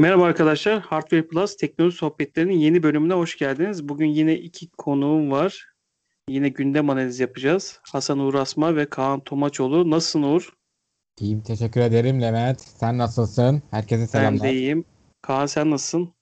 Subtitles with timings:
[0.00, 0.80] Merhaba arkadaşlar.
[0.80, 3.88] Hardware Plus teknoloji sohbetlerinin yeni bölümüne hoş geldiniz.
[3.88, 5.66] Bugün yine iki konuğum var.
[6.28, 7.80] Yine gündem analizi yapacağız.
[7.92, 9.90] Hasan Uğur Asma ve Kaan Tomaçoğlu.
[9.90, 10.52] Nasılsın Uğur?
[11.18, 12.60] İyiyim teşekkür ederim Levent.
[12.60, 13.62] Sen nasılsın?
[13.70, 14.42] Herkese Ben selamlar.
[14.42, 14.84] de iyiyim.
[15.22, 16.14] Kaan sen nasılsın?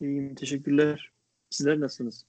[0.00, 1.12] İyiyim, teşekkürler.
[1.50, 2.24] Sizler nasılsınız?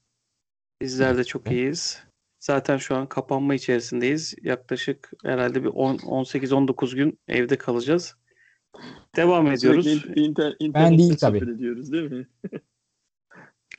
[0.81, 2.03] Bizler de çok iyiyiz.
[2.39, 4.35] Zaten şu an kapanma içerisindeyiz.
[4.41, 8.15] Yaklaşık herhalde bir 10 18-19 gün evde kalacağız.
[9.15, 9.87] Devam ediyoruz.
[9.87, 11.37] İnter, internetten değil tabii.
[11.37, 12.27] ediyoruz değil mi?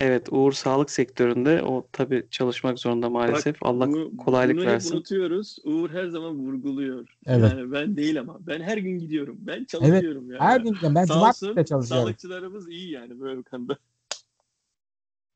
[0.00, 1.62] Evet, Uğur sağlık sektöründe.
[1.62, 3.56] O tabii çalışmak zorunda maalesef.
[3.62, 4.94] Allah Bu- kolaylık bunu versin.
[4.94, 5.58] unutuyoruz.
[5.64, 7.08] Uğur her zaman vurguluyor.
[7.26, 7.52] Evet.
[7.52, 8.38] Yani ben değil ama.
[8.46, 9.36] Ben her gün gidiyorum.
[9.40, 10.40] Ben çalışıyorum yani.
[10.40, 11.84] Her gün ben cumartesi de çalışıyorum.
[12.06, 13.78] Sağlıkçılarımız iyi yani böyle konuda.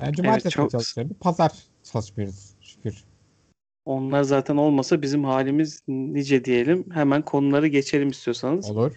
[0.01, 1.17] Ben cumartesi de çok- çalışıyorum.
[1.21, 1.53] Pazar
[1.93, 3.05] çalışmıyoruz şükür.
[3.85, 6.85] Onlar zaten olmasa bizim halimiz nice diyelim.
[6.93, 8.71] Hemen konuları geçelim istiyorsanız.
[8.71, 8.93] Olur.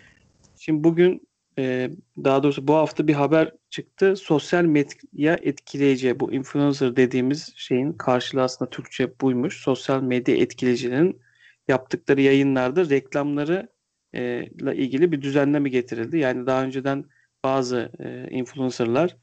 [0.65, 1.27] Şimdi bugün
[1.59, 1.89] e,
[2.23, 4.15] daha doğrusu bu hafta bir haber çıktı.
[4.15, 9.61] Sosyal medya etkileyici bu influencer dediğimiz şeyin karşılığı aslında Türkçe buymuş.
[9.63, 11.21] Sosyal medya etkileyicilerin
[11.67, 13.69] yaptıkları yayınlarda reklamları
[14.13, 16.17] ile ilgili bir düzenleme getirildi.
[16.17, 17.05] Yani daha önceden
[17.43, 19.17] bazı e, influencerlar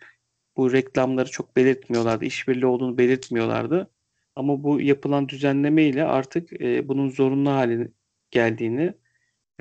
[0.56, 2.24] bu reklamları çok belirtmiyorlardı.
[2.24, 3.90] İşbirliği olduğunu belirtmiyorlardı.
[4.36, 7.88] Ama bu yapılan düzenleme ile artık e, bunun zorunlu haline
[8.30, 8.94] geldiğini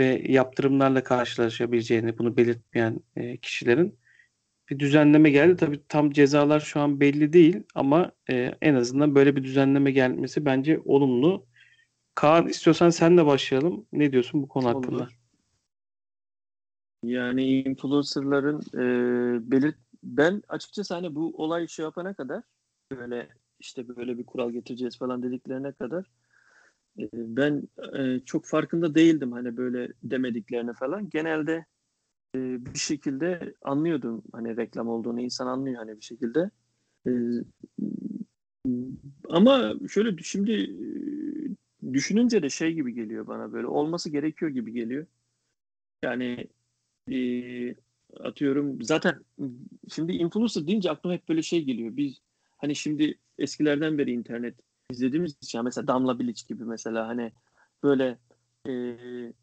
[0.02, 3.99] ve yaptırımlarla karşılaşabileceğini bunu belirtmeyen e, kişilerin
[4.69, 5.55] bir düzenleme geldi.
[5.55, 10.45] Tabii tam cezalar şu an belli değil ama e, en azından böyle bir düzenleme gelmesi
[10.45, 11.45] bence olumlu.
[12.16, 13.85] Kaan istiyorsan senle başlayalım.
[13.94, 15.03] Ne diyorsun bu konu hakkında?
[15.03, 15.17] Olur.
[17.03, 22.44] Yani influencerların e, belirt ben açıkçası hani bu olay şey yapana kadar
[22.91, 23.29] böyle
[23.59, 26.05] işte böyle bir kural getireceğiz falan dediklerine kadar
[27.14, 27.64] ben
[27.97, 31.09] e, çok farkında değildim hani böyle demediklerini falan.
[31.09, 31.66] Genelde
[32.36, 36.52] e, bir şekilde anlıyordum hani reklam olduğunu insan anlıyor hani bir şekilde.
[37.08, 37.12] E,
[39.30, 40.75] ama şöyle şimdi
[41.94, 45.06] düşününce de şey gibi geliyor bana böyle olması gerekiyor gibi geliyor.
[46.03, 46.47] Yani
[47.12, 47.75] e,
[48.19, 49.25] atıyorum zaten
[49.90, 51.97] şimdi influencer deyince aklıma hep böyle şey geliyor.
[51.97, 52.18] Biz
[52.58, 54.56] hani şimdi eskilerden beri internet
[54.91, 57.31] izlediğimiz için yani mesela Damla Bilic gibi mesela hani
[57.84, 58.18] böyle
[58.68, 58.74] e,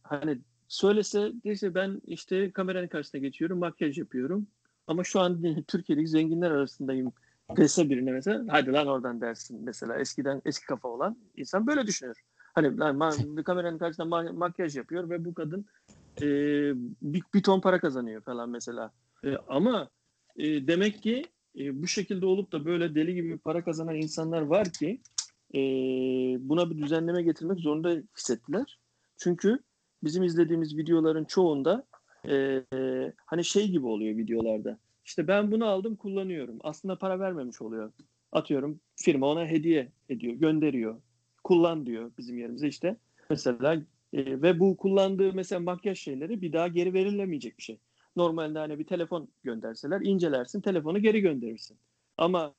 [0.02, 0.38] hani
[0.68, 4.46] söylese dese ben işte kameranın karşısına geçiyorum makyaj yapıyorum
[4.86, 7.12] ama şu an Türkiye'deki zenginler arasındayım
[7.56, 12.16] dese birine mesela hadi lan oradan dersin mesela eskiden eski kafa olan insan böyle düşünür.
[12.54, 15.66] Hani lan ma- kameranın karşısında ma- makyaj yapıyor ve bu kadın
[16.22, 16.26] e,
[17.02, 18.92] bir, bir ton para kazanıyor falan mesela.
[19.24, 19.88] E, ama
[20.36, 21.24] e, demek ki
[21.58, 25.00] e, bu şekilde olup da böyle deli gibi para kazanan insanlar var ki
[25.54, 25.60] e,
[26.40, 28.78] buna bir düzenleme getirmek zorunda hissettiler.
[29.16, 29.58] Çünkü
[30.04, 31.86] bizim izlediğimiz videoların çoğunda
[32.28, 32.62] e,
[33.26, 34.78] hani şey gibi oluyor videolarda.
[35.04, 36.58] İşte ben bunu aldım kullanıyorum.
[36.60, 37.92] Aslında para vermemiş oluyor.
[38.32, 41.00] Atıyorum firma ona hediye ediyor, gönderiyor.
[41.44, 42.96] Kullan diyor bizim yerimize işte.
[43.30, 43.74] Mesela
[44.12, 47.78] e, ve bu kullandığı mesela makyaj şeyleri bir daha geri verilemeyecek bir şey.
[48.16, 51.78] Normalde hani bir telefon gönderseler incelersin, telefonu geri gönderirsin.
[52.16, 52.54] Ama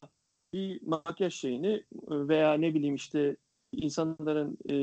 [0.53, 3.35] bir makyaj şeyini veya ne bileyim işte
[3.71, 4.75] insanların e,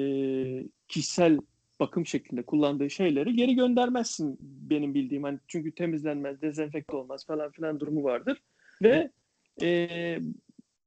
[0.88, 1.38] kişisel
[1.80, 5.22] bakım şeklinde kullandığı şeyleri geri göndermezsin benim bildiğim.
[5.22, 8.42] Hani çünkü temizlenmez, dezenfekte olmaz falan filan durumu vardır.
[8.82, 9.10] Ve
[9.62, 10.18] e,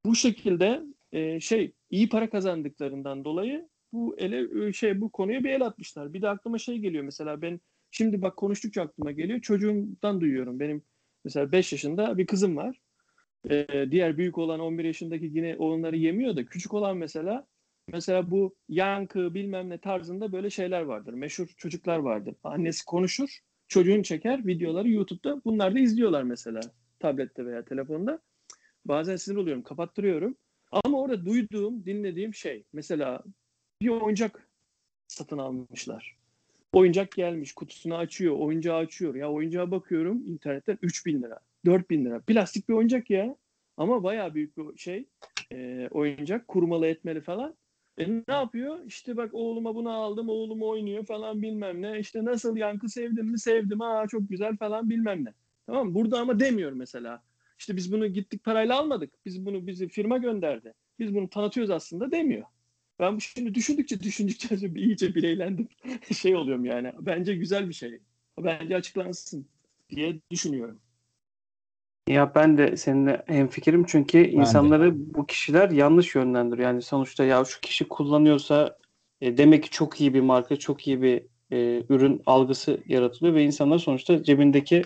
[0.06, 5.66] bu şekilde e, şey iyi para kazandıklarından dolayı bu ele şey bu konuya bir el
[5.66, 6.14] atmışlar.
[6.14, 7.60] Bir de aklıma şey geliyor mesela ben
[7.92, 9.42] şimdi bak konuştukça aklıma geliyor.
[9.42, 10.60] Çocuğumdan duyuyorum.
[10.60, 10.84] Benim
[11.26, 12.82] mesela 5 yaşında bir kızım var.
[13.50, 17.48] Ee, diğer büyük olan 11 yaşındaki yine onları yemiyor da küçük olan mesela
[17.92, 21.14] mesela bu yankı bilmem ne tarzında böyle şeyler vardır.
[21.14, 22.36] Meşhur çocuklar vardır.
[22.44, 25.42] Annesi konuşur, çocuğun çeker videoları YouTube'da.
[25.46, 26.62] Bunlar da izliyorlar mesela
[27.00, 28.20] tablette veya telefonda.
[28.86, 30.36] Bazen sinir oluyorum, kapattırıyorum.
[30.72, 33.24] Ama orada duyduğum, dinlediğim şey mesela
[33.82, 34.50] bir oyuncak
[35.08, 36.18] satın almışlar.
[36.74, 39.16] Oyuncak gelmiş, kutusunu açıyor, oyuncağı açıyor.
[39.16, 42.22] Ya oyuncağa bakıyorum internetten 3000 lira, 4000 lira.
[42.22, 43.36] Plastik bir oyuncak ya.
[43.78, 45.06] Ama bayağı büyük bir şey.
[45.52, 47.56] e, oyuncak, kurmalı etmeli falan.
[47.98, 48.80] E ne yapıyor?
[48.86, 52.00] İşte bak oğluma bunu aldım, oğlum oynuyor falan bilmem ne.
[52.00, 53.40] İşte nasıl yankı sevdim mi?
[53.40, 53.82] Sevdim.
[53.82, 55.34] Aa çok güzel falan bilmem ne.
[55.66, 55.94] Tamam mı?
[55.94, 57.24] Burada ama demiyor mesela.
[57.60, 59.14] İşte biz bunu gittik parayla almadık.
[59.26, 60.74] Biz bunu bizi firma gönderdi.
[61.00, 62.46] Biz bunu tanıtıyoruz aslında demiyor.
[63.00, 65.68] Ben bu şimdi düşündükçe düşündükçe iyice bileylendim.
[66.18, 66.92] şey oluyorum yani.
[67.00, 68.00] Bence güzel bir şey.
[68.40, 69.46] Bence açıklansın
[69.90, 70.80] diye düşünüyorum.
[72.10, 76.68] Ya ben de seninle hemfikirim çünkü insanları bu kişiler yanlış yönlendiriyor.
[76.70, 78.78] Yani sonuçta ya şu kişi kullanıyorsa
[79.22, 83.44] e, demek ki çok iyi bir marka, çok iyi bir e, ürün algısı yaratılıyor ve
[83.44, 84.82] insanlar sonuçta cebindeki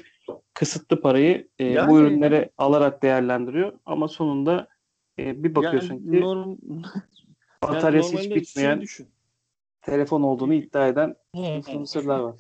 [0.53, 4.67] kısıtlı parayı e, Yani- bu ürünleri alarak değerlendiriyor ama sonunda
[5.19, 6.57] e, bir bakıyorsun yani ki norm,
[7.63, 9.07] bataryası yani hiç bitmeyen düşün.
[9.81, 12.35] telefon olduğunu iddia eden influencerlar var.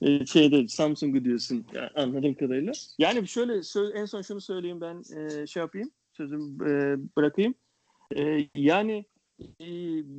[0.00, 2.72] E, şeyde Samsung'u diyorsun anladığım kadarıyla.
[2.98, 3.52] Yani şöyle
[3.94, 7.54] en son şunu söyleyeyim ben e, şey yapayım sözümü e, bırakayım.
[8.54, 9.04] Yani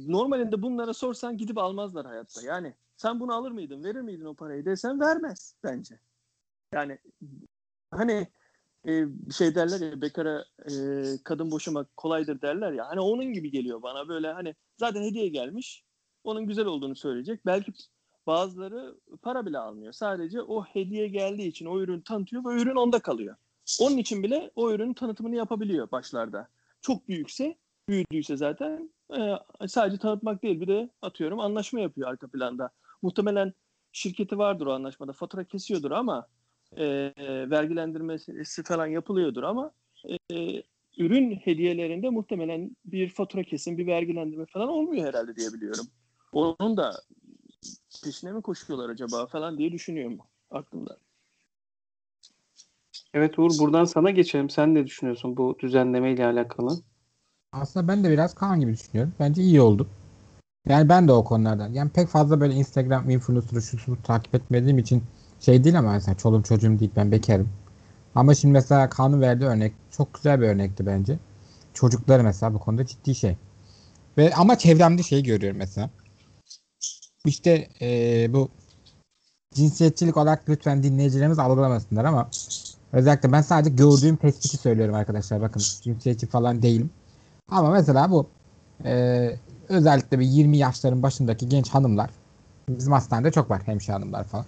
[0.08, 2.42] normalinde bunlara sorsan gidip almazlar hayatta.
[2.42, 6.00] Yani sen bunu alır mıydın, verir miydin o parayı desen vermez bence.
[6.74, 6.98] Yani
[7.92, 8.28] hani
[9.38, 10.46] şey derler ya bekara
[11.24, 12.90] kadın boşamak kolaydır derler ya.
[12.90, 15.84] Hani onun gibi geliyor bana böyle hani zaten hediye gelmiş.
[16.24, 17.46] Onun güzel olduğunu söyleyecek.
[17.46, 17.74] Belki
[18.28, 19.94] bazıları para bile almıyor.
[19.94, 23.36] Sadece o hediye geldiği için o ürün tanıtıyor ve ürün onda kalıyor.
[23.80, 26.48] Onun için bile o ürünün tanıtımını yapabiliyor başlarda.
[26.82, 27.56] Çok büyükse,
[27.90, 32.70] büyüdüyse zaten e, sadece tanıtmak değil bir de atıyorum anlaşma yapıyor arka planda.
[33.02, 33.54] Muhtemelen
[33.92, 35.14] şirketi vardır o anlaşmada.
[35.14, 36.28] Fatura kesiyordur ama
[36.78, 37.14] e,
[37.50, 39.72] vergilendirmesi falan yapılıyordur ama
[40.32, 40.64] e,
[40.98, 45.86] ürün hediyelerinde muhtemelen bir fatura kesim, bir vergilendirme falan olmuyor herhalde diye biliyorum.
[46.32, 46.94] Onun da
[48.04, 50.18] peşine mi koşuyorlar acaba falan diye düşünüyorum
[50.52, 50.98] aklımda.
[53.14, 54.50] Evet Uğur buradan sana geçelim.
[54.50, 56.82] Sen ne düşünüyorsun bu düzenleme ile alakalı?
[57.52, 59.14] Aslında ben de biraz Kaan gibi düşünüyorum.
[59.20, 59.88] Bence iyi oldu.
[60.68, 61.74] Yani ben de o konulardan.
[61.74, 65.04] Yani pek fazla böyle Instagram influencer'ı şu takip etmediğim için
[65.40, 67.50] şey değil ama mesela çoluğum çocuğum değil ben bekarım.
[68.16, 71.20] Ama şimdi mesela Kaan'ın verdiği örnek çok güzel bir örnekti bence.
[71.74, 73.38] Çocukları mesela bu konuda ciddi şey.
[74.18, 75.90] Ve ama çevremde şey görüyorum mesela.
[77.26, 78.50] İşte eee, bu
[79.54, 82.30] cinsiyetçilik olarak lütfen dinleyicilerimiz algılamasınlar ama
[82.94, 85.42] özellikle ben sadece gördüğüm tespiti söylüyorum arkadaşlar.
[85.42, 86.90] Bakın cinsiyetçi falan değilim.
[87.52, 88.28] Ama mesela bu
[88.86, 89.40] eee,
[89.70, 92.10] özellikle bir 20 yaşların başındaki genç hanımlar
[92.70, 94.46] bizim hastanede çok var hemşire hanımlar falan.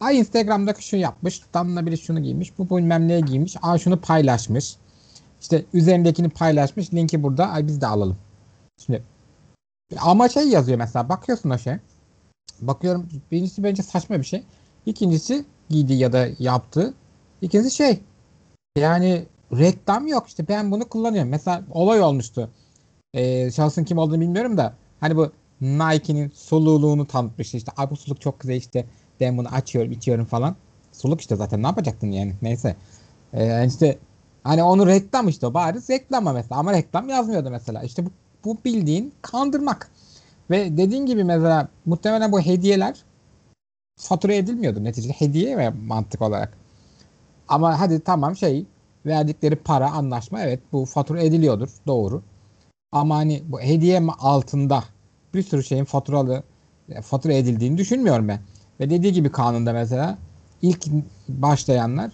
[0.00, 4.76] Ay Instagram'daki şu yapmış, damla biri şunu giymiş, bu bilmem neye giymiş, aa şunu paylaşmış.
[5.40, 8.16] İşte üzerindekini paylaşmış, linki burada, ay biz de alalım.
[8.78, 9.02] Şimdi
[10.00, 11.74] ama şey yazıyor mesela, bakıyorsun o şey.
[12.60, 14.42] Bakıyorum birincisi bence saçma bir şey.
[14.86, 16.94] İkincisi giydiği ya da yaptığı.
[17.42, 18.00] İkincisi şey
[18.78, 21.30] yani reklam yok işte ben bunu kullanıyorum.
[21.30, 22.50] Mesela olay olmuştu.
[23.14, 27.72] Ee, şahsın kim olduğunu bilmiyorum da hani bu Nike'nin sululuğunu tanıtmıştı işte.
[27.76, 28.86] Ay bu suluk çok güzel işte
[29.20, 30.56] ben bunu açıyorum içiyorum falan.
[30.92, 32.76] Suluk işte zaten ne yapacaktın yani neyse.
[33.34, 33.98] Ee, işte
[34.44, 37.82] hani onu reklam işte bariz reklam ama mesela ama reklam yazmıyordu mesela.
[37.82, 38.10] İşte bu,
[38.44, 39.90] bu bildiğin kandırmak.
[40.50, 43.04] Ve dediğin gibi mesela muhtemelen bu hediyeler
[43.96, 46.56] fatura edilmiyordu neticede hediye ve mantık olarak.
[47.48, 48.66] Ama hadi tamam şey
[49.06, 52.22] verdikleri para anlaşma evet bu fatura ediliyordur doğru.
[52.92, 54.84] Ama hani bu hediye altında
[55.34, 56.42] bir sürü şeyin faturalı
[56.88, 58.40] e, fatura edildiğini düşünmüyorum ben.
[58.80, 60.18] Ve dediği gibi kanunda mesela
[60.62, 60.86] ilk
[61.28, 62.12] başlayanlar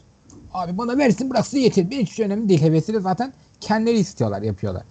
[0.52, 1.90] abi bana versin bıraksın yeter.
[1.90, 2.60] Benim hiç önemli değil.
[2.62, 4.82] Hevesiyle zaten kendileri istiyorlar yapıyorlar.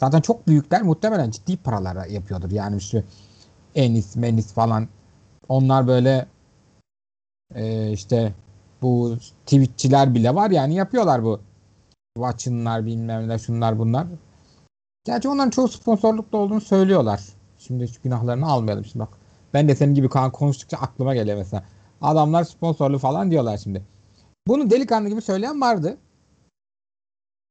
[0.00, 2.50] Zaten çok büyükler muhtemelen ciddi paralara yapıyordur.
[2.50, 3.04] Yani işte
[3.74, 4.88] Enis, Menis falan
[5.48, 6.26] onlar böyle
[7.54, 8.32] e, işte
[8.82, 9.16] bu
[9.46, 11.40] Twitch'çiler bile var yani yapıyorlar bu.
[12.16, 14.06] Watch'ınlar bilmem ne şunlar bunlar.
[15.04, 17.20] Gerçi onların çoğu sponsorlukta olduğunu söylüyorlar.
[17.58, 19.18] Şimdi hiç günahlarını almayalım şimdi bak.
[19.54, 21.64] Ben de senin gibi kan konuştukça aklıma geliyor mesela.
[22.00, 23.82] Adamlar sponsorlu falan diyorlar şimdi.
[24.46, 25.96] Bunu delikanlı gibi söyleyen vardı.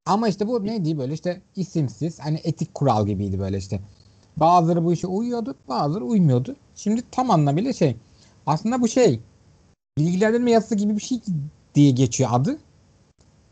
[0.10, 3.80] Ama işte bu neydi böyle işte isimsiz hani etik kural gibiydi böyle işte.
[4.38, 6.56] Bazıları bu işe uyuyordu bazıları uymuyordu.
[6.76, 7.96] Şimdi tam anlamıyla şey.
[8.46, 9.20] Aslında bu şey
[9.98, 11.22] bilgilendirme yasası gibi bir şey
[11.76, 12.58] diye geçiyor adı.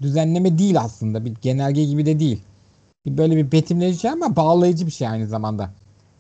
[0.01, 1.25] Düzenleme değil aslında.
[1.25, 2.41] Bir genelge gibi de değil.
[3.07, 5.69] Böyle bir betimleyici şey ama bağlayıcı bir şey aynı zamanda.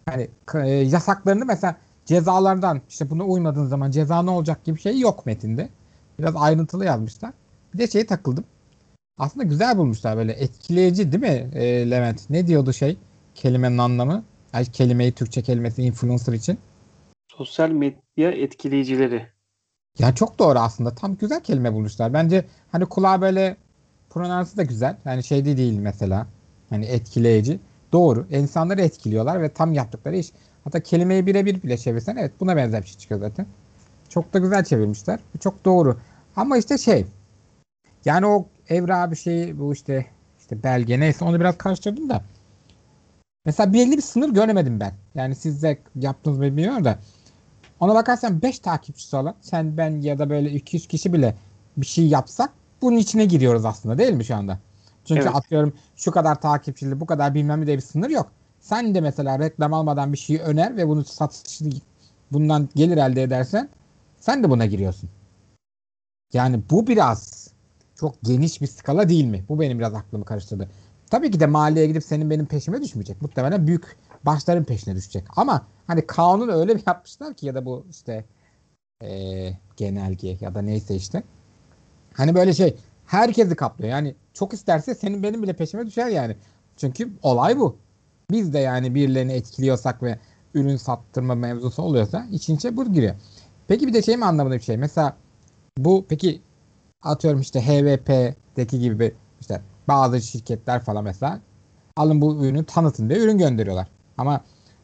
[0.05, 1.75] Hani e, yasaklarını mesela
[2.05, 5.69] cezalardan işte buna uymadığın zaman ceza ne olacak gibi bir şey yok metinde.
[6.19, 7.33] Biraz ayrıntılı yazmışlar.
[7.73, 8.43] Bir de şeye takıldım.
[9.17, 12.29] Aslında güzel bulmuşlar böyle etkileyici değil mi e, Levent?
[12.29, 12.97] Ne diyordu şey
[13.35, 14.23] kelimenin anlamı?
[14.53, 16.59] Ay, kelimeyi Türkçe kelimesi influencer için.
[17.27, 19.27] Sosyal medya etkileyicileri.
[19.99, 20.95] Ya çok doğru aslında.
[20.95, 22.13] Tam güzel kelime bulmuşlar.
[22.13, 23.57] Bence hani kulağa böyle
[24.09, 24.97] pronansı da güzel.
[25.05, 26.27] Yani şey de değil mesela.
[26.69, 27.59] Hani etkileyici.
[27.91, 28.27] Doğru.
[28.31, 30.31] İnsanları etkiliyorlar ve tam yaptıkları iş.
[30.63, 33.45] Hatta kelimeyi birebir bile çevirsen evet buna benzer bir şey çıkıyor zaten.
[34.09, 35.19] Çok da güzel çevirmişler.
[35.39, 35.97] Çok doğru.
[36.35, 37.05] Ama işte şey
[38.05, 40.05] yani o evra bir şey bu işte
[40.39, 42.21] işte belge neyse onu biraz karıştırdım da.
[43.45, 44.93] Mesela belli bir sınır göremedim ben.
[45.15, 46.99] Yani siz de yaptınız mı bilmiyorum da.
[47.79, 51.35] Ona bakarsan 5 takipçisi olan sen ben ya da böyle 200 kişi bile
[51.77, 52.49] bir şey yapsak
[52.81, 54.59] bunun içine giriyoruz aslında değil mi şu anda?
[55.05, 55.35] Çünkü Evet.
[55.35, 58.31] atıyorum şu kadar takipçili bu kadar bilmem ne diye bir sınır yok.
[58.59, 61.73] Sen de mesela reklam almadan bir şeyi öner ve bunu satışını
[62.31, 63.69] bundan gelir elde edersen
[64.19, 65.09] sen de buna giriyorsun.
[66.33, 67.46] Yani bu biraz
[67.99, 69.45] çok geniş bir skala değil mi?
[69.49, 70.69] Bu benim biraz aklımı karıştırdı.
[71.09, 73.21] Tabii ki de mahalleye gidip senin benim peşime düşmeyecek.
[73.21, 75.23] Muhtemelen büyük başların peşine düşecek.
[75.35, 78.25] Ama hani kanunu öyle bir yapmışlar ki ya da bu işte
[79.03, 81.23] eee, genelge ya da neyse işte.
[82.13, 82.75] Hani böyle şey
[83.05, 83.91] herkesi kaplıyor.
[83.91, 86.35] Yani çok isterse senin benim bile peşime düşer yani.
[86.77, 87.77] Çünkü olay bu.
[88.31, 90.19] Biz de yani birilerini etkiliyorsak ve
[90.53, 93.15] ürün sattırma mevzusu oluyorsa için içe bu giriyor.
[93.67, 94.77] Peki bir de şey mi anlamadığım bir şey.
[94.77, 95.17] Mesela
[95.77, 96.41] bu peki
[97.03, 101.39] atıyorum işte HVP'deki gibi işte bazı şirketler falan mesela
[101.95, 103.87] alın bu ürünü tanıtın diye ürün gönderiyorlar.
[104.17, 104.41] Ama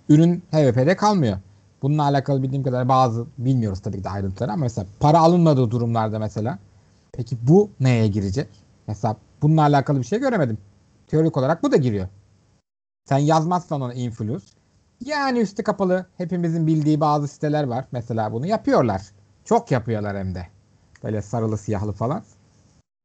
[0.10, 1.38] ürün HVP'de kalmıyor.
[1.82, 6.20] Bununla alakalı bildiğim kadar bazı bilmiyoruz tabii ki de ayrıntıları ama mesela para alınmadığı durumlarda
[6.20, 6.60] mesela
[7.12, 8.48] peki bu neye girecek?
[8.88, 10.58] Mesela bununla alakalı bir şey göremedim.
[11.08, 12.08] Teorik olarak bu da giriyor.
[13.06, 14.46] Sen yazmazsan ona influence.
[15.06, 17.86] Yani üstü kapalı hepimizin bildiği bazı siteler var.
[17.92, 19.02] Mesela bunu yapıyorlar.
[19.46, 20.53] Çok yapıyorlar hem de.
[21.04, 22.24] Böyle sarılı siyahlı falan.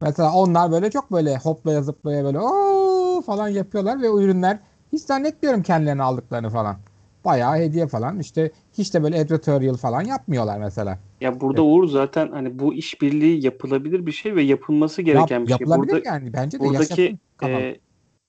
[0.00, 4.59] Mesela onlar böyle çok böyle hoplaya zıplaya böyle o falan yapıyorlar ve o ürünler
[4.93, 6.76] hiç zannetmiyorum kendilerini aldıklarını falan.
[7.25, 10.99] Bayağı hediye falan işte hiç de böyle editorial falan yapmıyorlar mesela.
[11.21, 15.52] Ya burada Uğur zaten hani bu işbirliği yapılabilir bir şey ve yapılması gereken Yap, bir
[15.52, 15.67] şey.
[15.67, 17.76] Burada yani bence de buradaki e,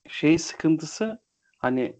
[0.08, 1.20] şey sıkıntısı
[1.58, 1.96] hani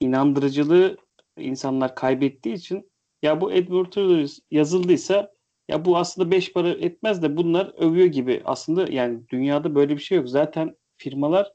[0.00, 0.96] inandırıcılığı
[1.38, 2.90] insanlar kaybettiği için
[3.22, 5.31] ya bu advertorial yazıldıysa
[5.68, 8.42] ya bu aslında beş para etmez de bunlar övüyor gibi.
[8.44, 10.28] Aslında yani dünyada böyle bir şey yok.
[10.28, 11.52] Zaten firmalar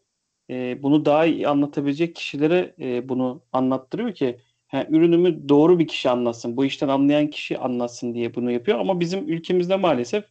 [0.50, 6.10] e, bunu daha iyi anlatabilecek kişilere e, bunu anlattırıyor ki ha, ürünümü doğru bir kişi
[6.10, 6.58] anlatsın.
[6.58, 8.80] Bu işten anlayan kişi anlatsın diye bunu yapıyor.
[8.80, 10.26] Ama bizim ülkemizde maalesef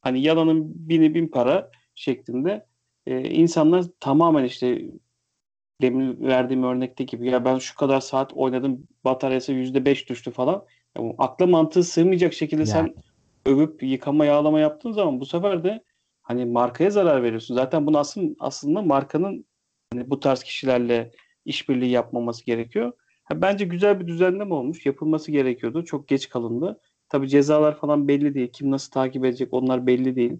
[0.00, 2.66] hani yalanın bini bin para şeklinde
[3.06, 4.84] e, insanlar tamamen işte
[5.82, 10.64] demin verdiğim örnekte gibi ya ben şu kadar saat oynadım bataryası yüzde beş düştü falan.
[10.96, 12.94] Ya bu akla mantığı sığmayacak şekilde sen Yani.
[13.46, 15.84] Övüp yıkama yağlama yaptığın zaman bu sefer de
[16.22, 17.54] hani markaya zarar veriyorsun.
[17.54, 19.46] Zaten bunu aslında, aslında markanın
[19.92, 21.10] hani bu tarz kişilerle
[21.44, 22.92] işbirliği yapmaması gerekiyor.
[23.24, 24.86] Ha, bence güzel bir düzenleme olmuş.
[24.86, 25.84] Yapılması gerekiyordu.
[25.84, 26.80] Çok geç kalındı.
[27.08, 28.50] Tabii cezalar falan belli değil.
[28.52, 30.36] Kim nasıl takip edecek onlar belli değil.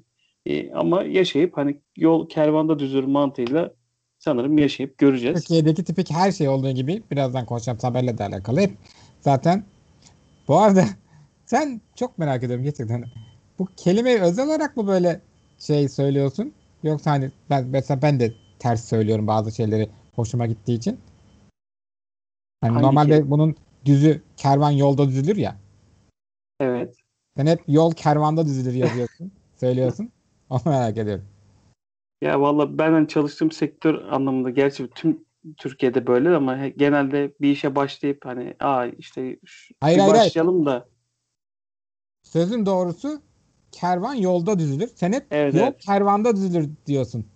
[0.46, 3.74] E, ama yaşayıp hani yol kervanda düzülür mantığıyla
[4.18, 5.40] sanırım yaşayıp göreceğiz.
[5.40, 8.60] Türkiye'deki tipik her şey olduğu gibi birazdan konuşacağım haberle de alakalı.
[8.60, 8.70] Hep
[9.20, 9.64] zaten
[10.48, 10.84] bu arada
[11.48, 13.04] sen çok merak ediyorum gerçekten.
[13.58, 15.20] Bu kelimeyi özel olarak mı böyle
[15.58, 16.52] şey söylüyorsun?
[16.82, 21.00] Yoksa hani ben mesela ben de ters söylüyorum bazı şeyleri hoşuma gittiği için.
[22.60, 23.30] Hani Hangi normalde kelime?
[23.30, 25.56] bunun düzü kervan yolda düzülür ya.
[26.60, 26.96] Evet.
[27.36, 30.10] Sen hep yol kervanda düzülür yazıyorsun, söylüyorsun.
[30.50, 31.24] Onu merak ediyorum.
[32.22, 35.24] Ya valla ben hani çalıştığım sektör anlamında gerçi tüm
[35.56, 40.26] Türkiye'de böyle ama genelde bir işe başlayıp hani aa işte şu, Hayır, bir hayır, hayır.
[40.26, 40.88] başlayalım da
[42.32, 43.22] Sözün doğrusu
[43.72, 44.90] kervan yolda düzülür.
[44.94, 45.80] Sen hep Evet, yol evet.
[45.80, 47.26] kervanda düzülür diyorsun.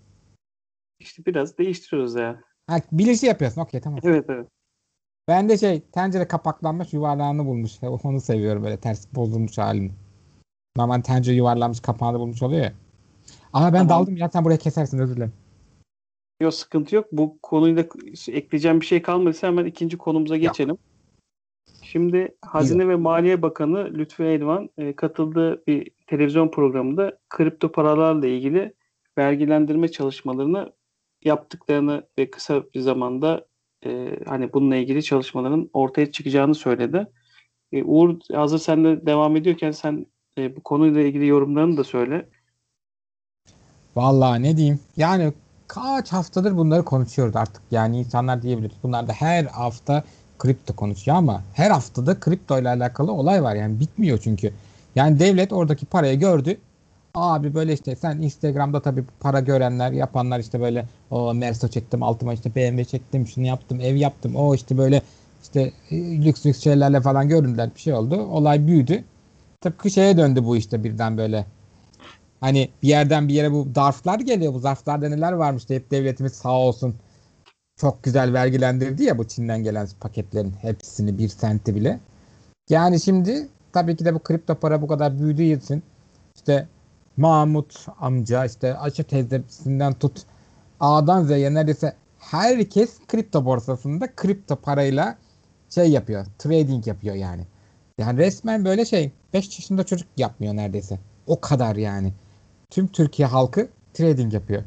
[1.01, 2.41] işte biraz değiştiriyoruz ya.
[2.67, 3.61] Ha, bilinçli yapıyorsun.
[3.61, 4.01] Okey tamam.
[4.03, 4.49] Evet evet.
[5.29, 7.73] Ben de şey tencere kapaklanmış yuvarlağını bulmuş.
[7.83, 9.93] Onu seviyorum böyle ters bozulmuş halini.
[10.77, 12.73] Normal tencere yuvarlanmış kapağını bulmuş oluyor ya.
[13.53, 13.89] Ama ben Tamam.
[13.89, 15.33] daldım ya sen buraya kesersin özür dilerim.
[16.41, 17.07] Yok sıkıntı yok.
[17.13, 17.85] Bu konuyla
[18.29, 20.79] ekleyeceğim bir şey kalmadıysa hemen ikinci konumuza geçelim.
[21.93, 28.75] Şimdi Hazine ve Maliye Bakanı Lütfü Elvan e, katıldığı bir televizyon programında kripto paralarla ilgili
[29.19, 30.73] vergilendirme çalışmalarını
[31.25, 33.47] yaptıklarını ve kısa bir zamanda
[33.87, 37.07] e, hani bununla ilgili çalışmaların ortaya çıkacağını söyledi.
[37.73, 40.07] E, Uğur hazır sen de devam ediyorken sen
[40.39, 42.29] e, bu konuyla ilgili yorumlarını da söyle.
[43.97, 44.81] Vallahi ne diyeyim.
[44.97, 45.33] Yani
[45.69, 47.63] kaç haftadır bunları konuşuyoruz artık.
[47.71, 48.73] Yani insanlar diyebilir.
[48.83, 50.05] Bunlar da her hafta
[50.43, 53.55] kripto konuşuyor ama her haftada kripto ile alakalı olay var.
[53.55, 54.53] Yani bitmiyor çünkü.
[54.95, 56.59] Yani devlet oradaki parayı gördü.
[57.15, 62.35] Abi böyle işte sen Instagram'da tabii para görenler yapanlar işte böyle o Merso çektim altıma
[62.35, 65.03] işte BMW çektim şunu yaptım ev yaptım o işte böyle
[65.43, 69.05] işte e, lüks lüks şeylerle falan göründüler bir şey oldu olay büyüdü
[69.61, 71.47] tıpkı şeye döndü bu işte birden böyle
[72.41, 76.59] hani bir yerden bir yere bu zarflar geliyor bu zarflarda neler varmış hep devletimiz sağ
[76.59, 76.95] olsun
[77.83, 82.01] çok güzel vergilendirdi ya bu Çin'den gelen paketlerin hepsini bir senti bile
[82.71, 85.83] yani şimdi tabii ki de bu kripto para bu kadar büyüdüğü için
[86.37, 86.69] işte
[87.17, 90.23] Mahmut amca işte Ayşe teyzesinden tut
[90.81, 95.17] A'dan Z'ye neredeyse herkes kripto borsasında kripto parayla
[95.71, 96.27] şey yapıyor.
[96.39, 97.47] Trading yapıyor yani.
[97.99, 100.99] Yani resmen böyle şey 5 yaşında çocuk yapmıyor neredeyse.
[101.27, 102.13] O kadar yani.
[102.71, 104.63] Tüm Türkiye halkı trading yapıyor.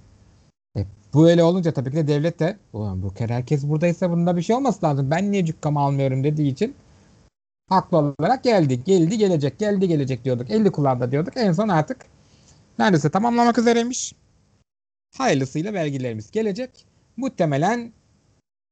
[1.16, 4.42] Bu öyle olunca tabii ki de devlet de ulan bu kere herkes buradaysa bunda bir
[4.42, 5.12] şey olması lazım.
[5.12, 6.76] Ben niye cükkam almıyorum dediği için
[7.70, 8.84] haklı olarak geldi.
[8.84, 10.52] Geldi gelecek geldi gelecek diyorduk.
[10.52, 11.38] 50 kullandı diyorduk.
[11.38, 11.98] En son artık
[12.80, 14.14] neredeyse tamamlamak üzereymiş.
[15.18, 16.86] Hayırlısıyla vergilerimiz gelecek.
[17.18, 17.94] Muhtemelen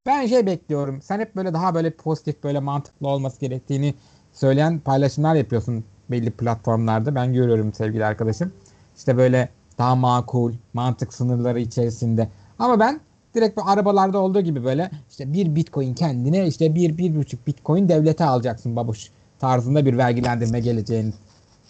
[0.06, 1.02] ben şey bekliyorum.
[1.02, 3.94] Sen hep böyle daha böyle pozitif böyle mantıklı olması gerektiğini
[4.32, 7.14] söyleyen paylaşımlar yapıyorsun belli platformlarda.
[7.14, 8.52] Ben görüyorum sevgili arkadaşım.
[8.96, 9.48] İşte böyle
[9.78, 12.28] daha makul, mantık sınırları içerisinde.
[12.58, 13.00] Ama ben
[13.34, 17.88] direkt bu arabalarda olduğu gibi böyle işte bir bitcoin kendine işte bir, bir buçuk bitcoin
[17.88, 21.14] devlete alacaksın babuş tarzında bir vergilendirme geleceğin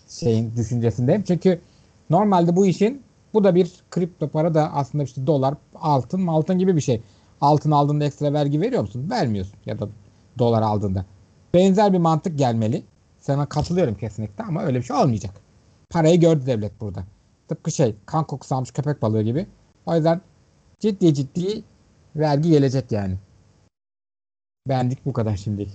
[0.09, 1.23] şeyin düşüncesindeyim.
[1.23, 1.61] Çünkü
[2.11, 3.03] normalde bu işin
[3.35, 7.03] bu da bir kripto para da aslında işte dolar, altın, altın gibi bir şey.
[7.41, 9.11] Altın aldığında ekstra vergi veriyor musun?
[9.11, 9.89] Vermiyorsun ya da
[10.39, 11.05] dolar aldığında.
[11.55, 12.83] Benzer bir mantık gelmeli.
[13.21, 15.35] Sana katılıyorum kesinlikle ama öyle bir şey olmayacak.
[15.91, 17.05] Parayı gördü devlet burada.
[17.49, 19.47] Tıpkı şey kan kokusu almış köpek balığı gibi.
[19.87, 20.21] O yüzden
[20.81, 21.65] ciddi ciddi
[22.17, 23.19] vergi gelecek yani.
[24.69, 25.73] Bendik bu kadar şimdilik.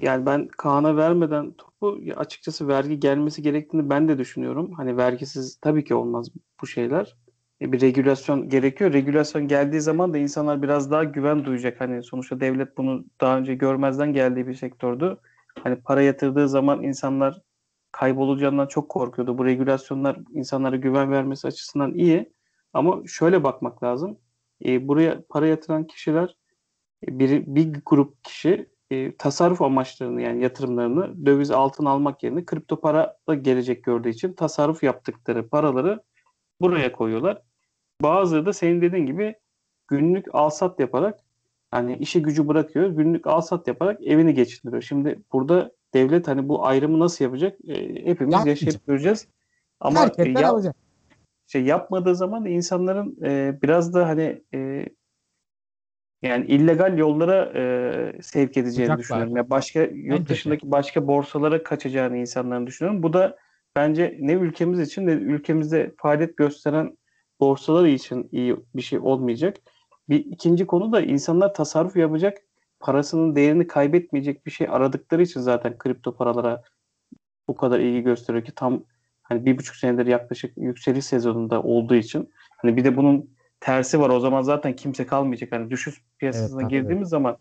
[0.00, 4.72] Yani ben Kaan'a vermeden topu açıkçası vergi gelmesi gerektiğini ben de düşünüyorum.
[4.72, 6.28] Hani vergisiz tabii ki olmaz
[6.60, 7.16] bu şeyler.
[7.60, 8.92] E, bir regülasyon gerekiyor.
[8.92, 11.80] Regülasyon geldiği zaman da insanlar biraz daha güven duyacak.
[11.80, 15.16] Hani sonuçta devlet bunu daha önce görmezden geldiği bir sektördü.
[15.62, 17.42] Hani para yatırdığı zaman insanlar
[17.96, 19.38] kaybolacağından çok korkuyordu.
[19.38, 22.32] Bu regülasyonlar insanlara güven vermesi açısından iyi.
[22.72, 24.18] Ama şöyle bakmak lazım.
[24.64, 26.36] E, buraya para yatıran kişiler
[27.08, 32.80] e, bir, bir grup kişi e, tasarruf amaçlarını yani yatırımlarını döviz altın almak yerine kripto
[32.80, 36.02] para da gelecek gördüğü için tasarruf yaptıkları paraları
[36.60, 37.42] buraya koyuyorlar.
[38.02, 39.34] Bazıları da senin dediğin gibi
[39.88, 41.20] günlük alsat yaparak
[41.70, 42.88] hani işi gücü bırakıyor.
[42.88, 44.82] Günlük alsat yaparak evini geçindiriyor.
[44.82, 47.58] Şimdi burada devlet hani bu ayrımı nasıl yapacak?
[47.68, 47.74] E,
[48.06, 48.46] hepimiz Yapmayacak.
[48.46, 49.28] yaşayıp göreceğiz.
[49.80, 50.76] Ama Marketler ya- alacak.
[51.46, 54.86] şey yapmadığı zaman da insanların e, biraz da hani e,
[56.22, 58.98] yani illegal yollara e, sevk edeceğini Kucaklar.
[58.98, 59.36] düşünüyorum.
[59.36, 63.02] Ya başka yurt Bence dışındaki başka borsalara kaçacağını insanların düşünüyorum.
[63.02, 63.36] Bu da
[63.76, 66.96] bence ne ülkemiz için ne ülkemizde faaliyet gösteren
[67.40, 69.56] borsalar için iyi bir şey olmayacak.
[70.08, 72.38] Bir ikinci konu da insanlar tasarruf yapacak,
[72.86, 76.62] parasının değerini kaybetmeyecek bir şey aradıkları için zaten kripto paralara
[77.48, 78.82] bu kadar ilgi gösteriyor ki tam
[79.22, 82.30] hani bir buçuk senedir yaklaşık yükseliş sezonunda olduğu için
[82.62, 84.10] hani bir de bunun tersi var.
[84.10, 85.52] O zaman zaten kimse kalmayacak.
[85.52, 87.36] Hani düşüş piyasasına tabii, girdiğimiz zaman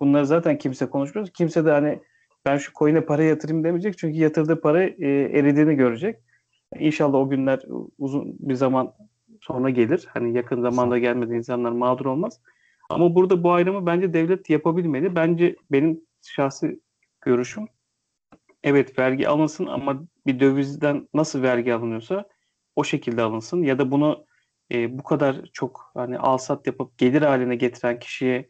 [0.00, 2.00] bunları zaten kimse konuşmuyor kimse de hani
[2.44, 3.98] ben şu coin'e para yatırayım demeyecek.
[3.98, 5.08] Çünkü yatırdığı para e,
[5.38, 6.16] eridiğini görecek.
[6.78, 7.62] İnşallah o günler
[7.98, 8.92] uzun bir zaman
[9.40, 10.06] sonra gelir.
[10.08, 12.40] Hani yakın zamanda gelmedi insanlar mağdur olmaz
[12.90, 16.80] ama burada bu ayrımı bence devlet yapabilmeli bence benim şahsi
[17.20, 17.68] görüşüm
[18.62, 22.24] evet vergi alınsın ama bir dövizden nasıl vergi alınıyorsa
[22.76, 24.24] o şekilde alınsın ya da bunu
[24.72, 28.48] e, bu kadar çok hani alsat yapıp gelir haline getiren kişiye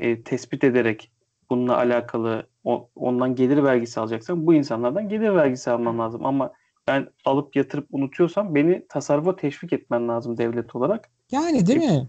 [0.00, 1.12] e, tespit ederek
[1.50, 6.52] bununla alakalı o- ondan gelir vergisi alacaksan bu insanlardan gelir vergisi alman lazım ama
[6.88, 11.10] ben alıp yatırıp unutuyorsam beni tasarrufa teşvik etmen lazım devlet olarak.
[11.32, 12.08] Yani değil mi?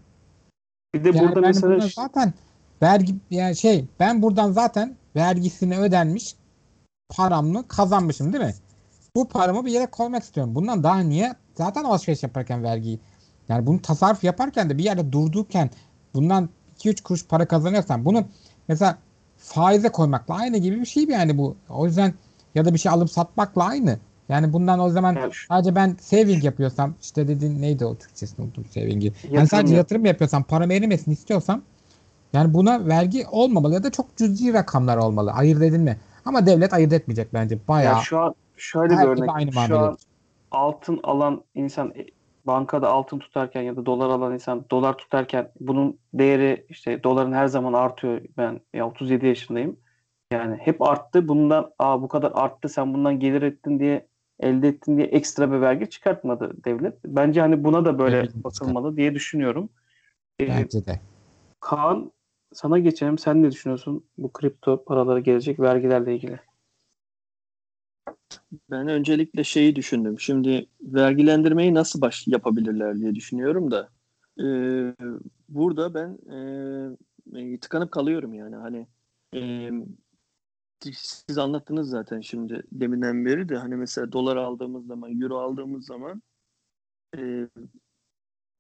[0.94, 2.34] Bir de Yani burada ben mesela buradan zaten
[2.82, 6.36] vergi yani şey ben buradan zaten vergisini ödenmiş
[7.10, 8.54] paramı kazanmışım değil mi?
[9.16, 10.56] Bu paramı bir yere koymak istiyorum.
[10.56, 11.36] Bundan daha niye?
[11.56, 13.00] Zaten alışveriş yaparken vergiyi
[13.50, 15.70] yani bunu tasarruf yaparken de bir yerde durdurken
[16.14, 18.26] bundan 2-3 kuruş para kazanıyorsan bunu
[18.68, 18.98] mesela
[19.38, 21.58] faize koymakla aynı gibi bir şey yani bu.
[21.70, 22.14] O yüzden
[22.56, 24.00] ya da bir şey alıp satmakla aynı.
[24.30, 28.66] Yani bundan o zaman Yani sadece ben saving yapıyorsam işte dediğin neydi o Türkçesini unuttum
[28.66, 29.06] saving'i.
[29.06, 31.62] Yani Yatırım sadece yap- yatırım yapıyorsam param erimesini istiyorsam
[32.34, 35.32] yani buna vergi olmamalı ya da çok cüzi rakamlar olmalı.
[35.32, 35.98] Ayırt edilme.
[36.26, 37.58] Ama devlet ayırt etmeyecek bence.
[37.68, 39.30] Bayağı ya şu an şöyle bir örnek.
[39.34, 39.98] aynı Şu muamele an
[40.52, 42.06] altın alan insan e,
[42.48, 47.48] bankada altın tutarken ya da dolar alan insan dolar tutarken bunun değeri işte doların her
[47.48, 48.22] zaman artıyor.
[48.38, 49.78] Ben ya 37 yaşındayım.
[50.32, 51.28] Yani hep arttı.
[51.28, 54.08] Bundan aa bu kadar arttı sen bundan gelir ettin diye
[54.40, 56.94] elde ettin diye ekstra bir vergi çıkartmadı devlet.
[57.06, 59.70] Bence hani buna da böyle Devlet bakılmalı diye düşünüyorum.
[60.40, 61.00] Ee, Bence de.
[61.60, 62.12] Kaan
[62.54, 63.18] sana geçelim.
[63.18, 66.40] Sen ne düşünüyorsun bu kripto paralara gelecek vergilerle ilgili?
[68.72, 70.20] Ben öncelikle şeyi düşündüm.
[70.20, 73.90] Şimdi vergilendirmeyi nasıl baş yapabilirler diye düşünüyorum da
[74.40, 74.48] e,
[75.50, 76.18] burada ben
[77.36, 78.88] e, tıkanıp kalıyorum yani hani
[79.36, 79.72] e,
[80.82, 86.22] siz anlattınız zaten şimdi deminden beri de hani mesela dolar aldığımız zaman euro aldığımız zaman
[87.18, 87.48] e,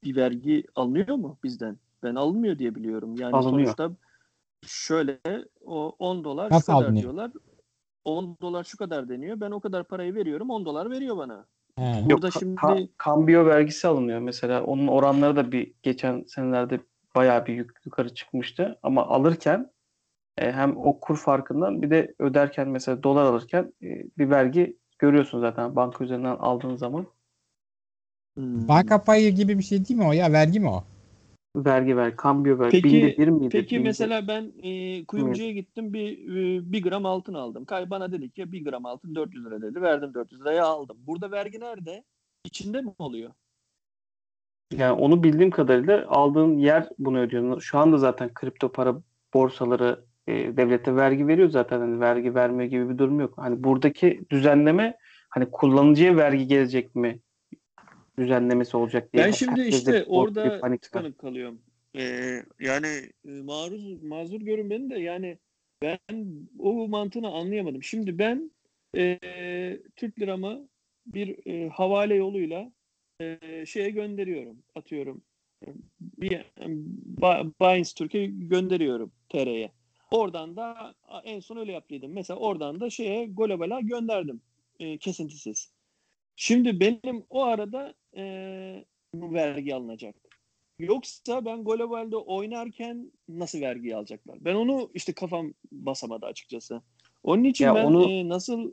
[0.03, 1.77] bir vergi alınıyor mu bizden?
[2.03, 3.15] Ben alınmıyor diye biliyorum.
[3.19, 3.65] Yani Alınıyor.
[3.75, 3.91] sonuçta
[4.65, 5.19] şöyle
[5.65, 7.01] o 10 dolar Nasıl şu kadar alınıyor?
[7.03, 7.31] diyorlar.
[8.05, 9.39] 10 dolar şu kadar deniyor.
[9.39, 10.49] Ben o kadar parayı veriyorum.
[10.49, 11.45] 10 dolar veriyor bana.
[11.77, 11.81] He.
[12.05, 14.63] Burada Yok, ka- şimdi- ka- kambiyo vergisi alınıyor mesela.
[14.63, 16.79] Onun oranları da bir geçen senelerde
[17.15, 18.79] bayağı bir yuk- yukarı çıkmıştı.
[18.83, 19.71] Ama alırken
[20.37, 25.39] e, hem o kur farkından bir de öderken mesela dolar alırken e, bir vergi görüyorsun
[25.39, 27.07] zaten banka üzerinden aldığın zaman.
[28.37, 28.67] Hmm.
[28.67, 30.31] Banka payı gibi bir şey değil mi o ya?
[30.31, 30.83] Vergi mi o?
[31.55, 32.71] Vergi ver, kambiyo ver.
[32.71, 33.49] Peki- Binde bir miydi?
[33.51, 37.65] Peki Binde- mesela ben e, kuyumcuya gittim bir e, bir gram altın aldım.
[37.65, 39.81] Kay bana dedi ki bir gram altın 400 lira dedi.
[39.81, 40.97] Verdim 400 liraya aldım.
[41.07, 42.03] Burada vergi nerede?
[42.45, 43.31] İçinde mi oluyor?
[44.73, 47.61] Yani onu bildiğim kadarıyla aldığın yer bunu ödüyor.
[47.61, 49.01] Şu anda zaten kripto para
[49.33, 51.79] borsaları e, devlete vergi veriyor zaten.
[51.79, 53.33] Hani vergi vermiyor gibi bir durum yok.
[53.37, 54.97] Hani buradaki düzenleme
[55.29, 57.19] hani kullanıcıya vergi gelecek mi
[58.19, 59.25] düzenlemesi olacak diye.
[59.25, 60.81] Ben şimdi işte orada panik var.
[60.81, 61.61] tıkanıp kalıyorum.
[61.97, 62.87] Ee, yani
[63.27, 65.37] e, maruz mazur görün beni de yani
[65.81, 65.99] ben
[66.59, 67.83] o mantığını anlayamadım.
[67.83, 68.51] Şimdi ben
[68.97, 69.19] e,
[69.95, 70.67] Türk liramı
[71.05, 72.71] bir e, havale yoluyla
[73.21, 74.57] e, şeye gönderiyorum.
[74.75, 75.21] Atıyorum.
[76.01, 76.45] Bir
[77.61, 79.71] Binance Türkiye gönderiyorum TR'ye.
[80.11, 80.93] Oradan da
[81.23, 82.13] en son öyle yaptıydım.
[82.13, 84.41] Mesela oradan da şeye globala gönderdim.
[84.79, 85.71] E, kesintisiz.
[86.35, 90.15] Şimdi benim o arada e, bu vergi alınacak.
[90.79, 94.37] Yoksa ben globalde oynarken nasıl vergi alacaklar?
[94.45, 96.81] Ben onu işte kafam basamadı açıkçası.
[97.23, 98.71] Onun için Ya ben onu- e, nasıl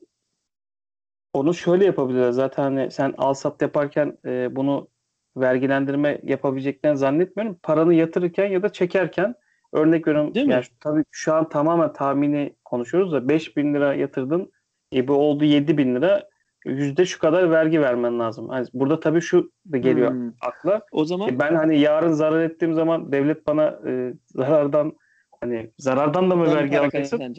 [1.33, 2.31] Onu şöyle yapabilirler.
[2.31, 4.89] Zaten hani sen al sat yaparken e, bunu
[5.37, 7.59] vergilendirme yapabileceklerini zannetmiyorum.
[7.63, 9.35] Paranı yatırırken ya da çekerken
[9.75, 10.35] örnek veriyorum.
[10.35, 10.53] Değil mi?
[10.53, 14.53] yani şu- tabii şu an tamamen tahmini konuşuyoruz da 5000 lira yatırdın.
[14.95, 16.29] E, bu oldu 7000 lira.
[16.67, 18.49] Yüzde şu kadar vergi vermen lazım.
[18.49, 20.33] Hani burada tabii şu da geliyor Hmm.
[20.41, 20.81] akla.
[20.93, 24.93] o zaman E, ben hani yarın zarar ettiğim zaman devlet bana e, zarardan
[25.41, 27.35] hani zarardan da mı vergi alacaksın?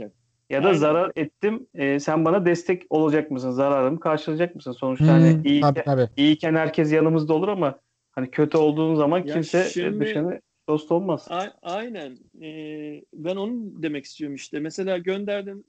[0.49, 0.77] Ya da Aynen.
[0.77, 1.67] zarar ettim.
[1.73, 3.51] e, sen bana destek olacak mısın?
[3.51, 4.71] Zararımı karşılayacak mısın?
[4.71, 6.07] Sonuçta Hmm, hani iyi, tabii tabii.
[6.17, 7.79] iyiyken herkes yanımızda olur ama
[8.11, 11.27] hani kötü olduğun zaman Ya kimse şimdi- düşene dost olmaz.
[11.29, 12.17] A- aynen.
[12.41, 14.59] Ee, ben onu demek istiyorum işte.
[14.59, 15.65] Mesela gönderdin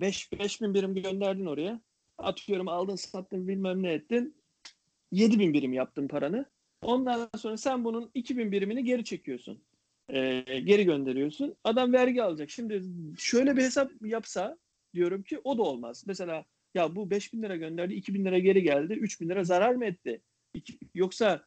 [0.00, 1.80] 5 5000 birim gönderdin oraya.
[2.18, 4.36] Atıyorum aldın sattın bilmem ne ettin.
[5.12, 6.46] 7000 birim yaptın paranı.
[6.82, 9.64] Ondan sonra sen bunun 2000 birimini geri çekiyorsun.
[10.08, 11.56] Ee, geri gönderiyorsun.
[11.64, 12.50] Adam vergi alacak.
[12.50, 12.82] Şimdi
[13.18, 14.58] şöyle bir hesap yapsa
[14.94, 16.04] diyorum ki o da olmaz.
[16.06, 16.44] Mesela
[16.74, 18.92] ya bu 5000 lira gönderdi 2000 lira geri geldi.
[18.94, 20.22] 3000 lira zarar mı etti?
[20.94, 21.44] Yoksa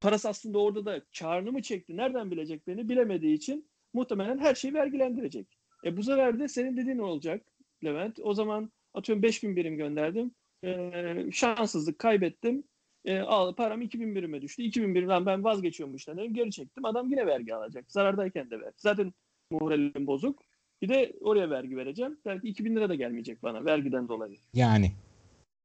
[0.00, 1.96] parası aslında orada da karını mı çekti?
[1.96, 2.88] Nereden bilecek beni?
[2.88, 5.58] Bilemediği için muhtemelen her şeyi vergilendirecek.
[5.84, 7.46] E bu sefer de senin dediğin olacak
[7.84, 8.18] Levent.
[8.22, 10.30] O zaman atıyorum 5000 birim gönderdim.
[10.64, 12.64] Ee, şanssızlık kaybettim.
[13.04, 14.62] Ee, al, param 2000 birime düştü.
[14.62, 16.16] 2000 birimden ben vazgeçiyorum bu işten.
[16.16, 16.34] dedim.
[16.34, 16.84] Geri çektim.
[16.84, 17.92] Adam yine vergi alacak.
[17.92, 18.72] Zarardayken de ver.
[18.76, 19.12] Zaten
[19.50, 20.42] moralim bozuk.
[20.82, 22.18] Bir de oraya vergi vereceğim.
[22.24, 24.36] Belki 2000 lira da gelmeyecek bana vergiden dolayı.
[24.54, 24.92] Yani.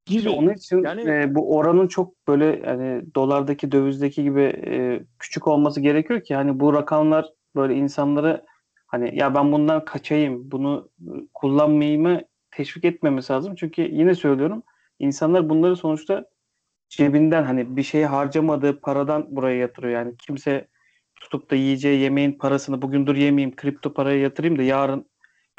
[0.10, 0.18] Gibi.
[0.20, 5.48] İşte onun için Yani- e, bu oranın çok böyle hani dolardaki dövizdeki gibi e, küçük
[5.48, 8.46] olması gerekiyor ki hani bu rakamlar böyle insanları
[8.88, 13.56] hani ya ben bundan kaçayım, bunu e, kullanmayımı teşvik etmemesi lazım.
[13.56, 14.64] Çünkü yine söylüyorum
[15.00, 16.26] insanlar bunları sonuçta
[16.90, 19.94] cebinden hani bir şeye harcamadığı paradan buraya yatırıyor.
[19.94, 20.68] Yani kimse
[21.16, 25.09] tutup da yiyeceği yemeğin parasını bugün dur yemeyeyim, kripto paraya yatırayım da yarın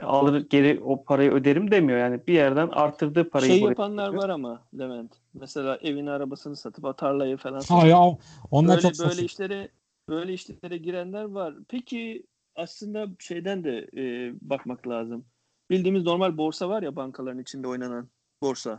[0.03, 1.99] alır geri o parayı öderim demiyor.
[1.99, 4.23] Yani bir yerden arttırdığı parayı şey yapanlar yatırıyor.
[4.23, 5.13] var ama Levent.
[5.35, 8.19] Mesela evini arabasını satıp tarlayı falan Ha satıp ya
[8.51, 9.25] onlar böyle, çok böyle saçma.
[9.25, 9.69] işlere
[10.09, 11.55] böyle işlere girenler var.
[11.69, 15.25] Peki aslında şeyden de e, bakmak lazım.
[15.71, 18.09] Bildiğimiz normal borsa var ya bankaların içinde oynanan
[18.43, 18.79] borsa.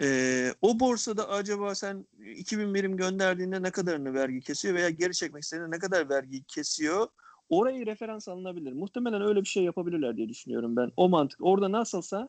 [0.00, 5.42] E, o borsada acaba sen 2000 birim gönderdiğinde ne kadarını vergi kesiyor veya geri çekmek
[5.42, 7.06] istediğinde ne kadar vergi kesiyor?
[7.48, 8.72] Orayı referans alınabilir.
[8.72, 10.92] Muhtemelen öyle bir şey yapabilirler diye düşünüyorum ben.
[10.96, 11.38] O mantık.
[11.42, 12.28] Orada nasılsa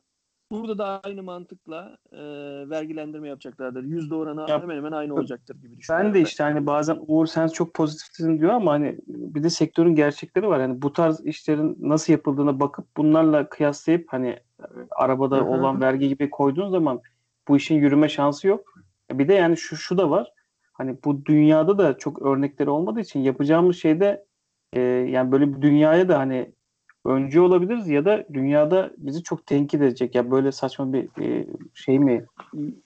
[0.51, 2.19] burada da aynı mantıkla e,
[2.69, 3.83] vergilendirme yapacaklardır.
[3.83, 6.07] Yüzde oranı Ya, hemen hemen aynı olacaktır gibi düşünüyorum.
[6.07, 9.95] Ben de işte hani bazen Uğur sen çok pozitifsin diyor ama hani bir de sektörün
[9.95, 10.61] gerçekleri var.
[10.61, 15.45] Hani bu tarz işlerin nasıl yapıldığına bakıp bunlarla kıyaslayıp hani e, arabada Hı hı.
[15.45, 17.01] olan vergi gibi koyduğun zaman
[17.47, 18.75] bu işin yürüme şansı yok.
[19.11, 20.31] Bir de yani şu şu da var.
[20.73, 24.25] Hani bu dünyada da çok örnekleri olmadığı için yapacağımız şeyde
[24.75, 26.51] e, yani böyle bir dünyaya da hani
[27.05, 30.15] öncü olabiliriz ya da dünyada bizi çok tenkit edecek.
[30.15, 32.25] Ya böyle saçma bir e, şey mi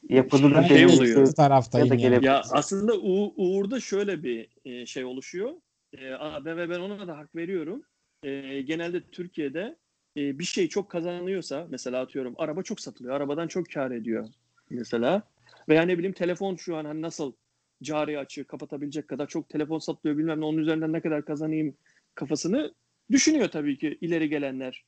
[0.09, 1.33] yapıldı da Şey oluyor.
[1.33, 2.25] taraftayım ya da yani.
[2.25, 5.51] Ya aslında U- Uğur'da şöyle bir e, şey oluşuyor.
[5.93, 5.99] E,
[6.45, 7.83] ben ve ben ona da hak veriyorum.
[8.23, 9.75] E, genelde Türkiye'de
[10.17, 13.15] e, bir şey çok kazanıyorsa mesela atıyorum araba çok satılıyor.
[13.15, 14.27] Arabadan çok kar ediyor
[14.69, 15.23] mesela.
[15.69, 17.33] Veya ne bileyim telefon şu an hani nasıl
[17.83, 21.75] cari açığı kapatabilecek kadar çok telefon satılıyor bilmem ne onun üzerinden ne kadar kazanayım
[22.15, 22.73] kafasını
[23.11, 24.85] düşünüyor tabii ki ileri gelenler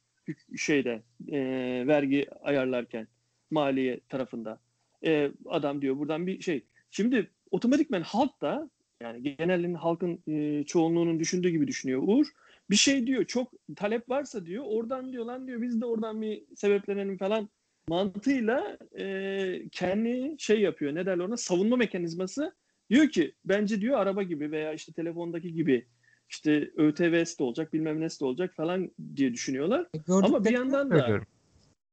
[0.58, 1.40] şeyde e,
[1.88, 3.08] vergi ayarlarken
[3.52, 4.60] maliye tarafında.
[5.06, 6.64] E, adam diyor buradan bir şey.
[6.92, 8.70] Şimdi otomatikmen halk da
[9.02, 12.26] yani genelin halkın e, çoğunluğunun düşündüğü gibi düşünüyor Uğur.
[12.70, 16.44] Bir şey diyor çok talep varsa diyor oradan diyor lan diyor biz de oradan bir
[16.56, 17.50] sebeplenelim falan
[17.88, 20.96] mantığıyla e, kendi şey yapıyor.
[20.96, 21.38] Ne derler ona?
[21.38, 22.54] Savunma mekanizması.
[22.92, 25.88] Diyor ki bence diyor araba gibi veya işte telefondaki gibi
[26.30, 29.88] işte ÖTV'si de olacak bilmem nesi de olacak falan diye düşünüyorlar.
[29.96, 31.22] E, Ama bir yandan da-.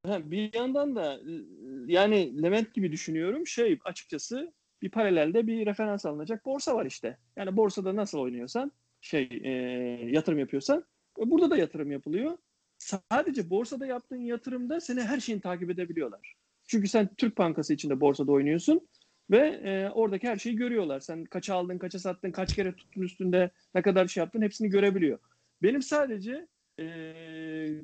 [0.06, 1.20] Ha, bir yandan da
[1.86, 3.46] yani Levent gibi düşünüyorum.
[3.46, 7.18] Şey açıkçası bir paralelde bir referans alınacak borsa var işte.
[7.36, 9.50] Yani borsada nasıl oynuyorsan şey e,
[10.10, 10.84] yatırım yapıyorsan
[11.18, 12.38] e, burada da yatırım yapılıyor.
[12.78, 16.34] Sadece borsada yaptığın yatırımda seni her şeyini takip edebiliyorlar.
[16.66, 18.88] Çünkü sen Türk Bankası içinde borsada oynuyorsun
[19.30, 21.00] ve e, oradaki her şeyi görüyorlar.
[21.00, 25.18] Sen kaça aldın, kaça sattın, kaç kere tuttun üstünde, ne kadar şey yaptın hepsini görebiliyor.
[25.62, 26.46] Benim sadece
[26.80, 26.86] e,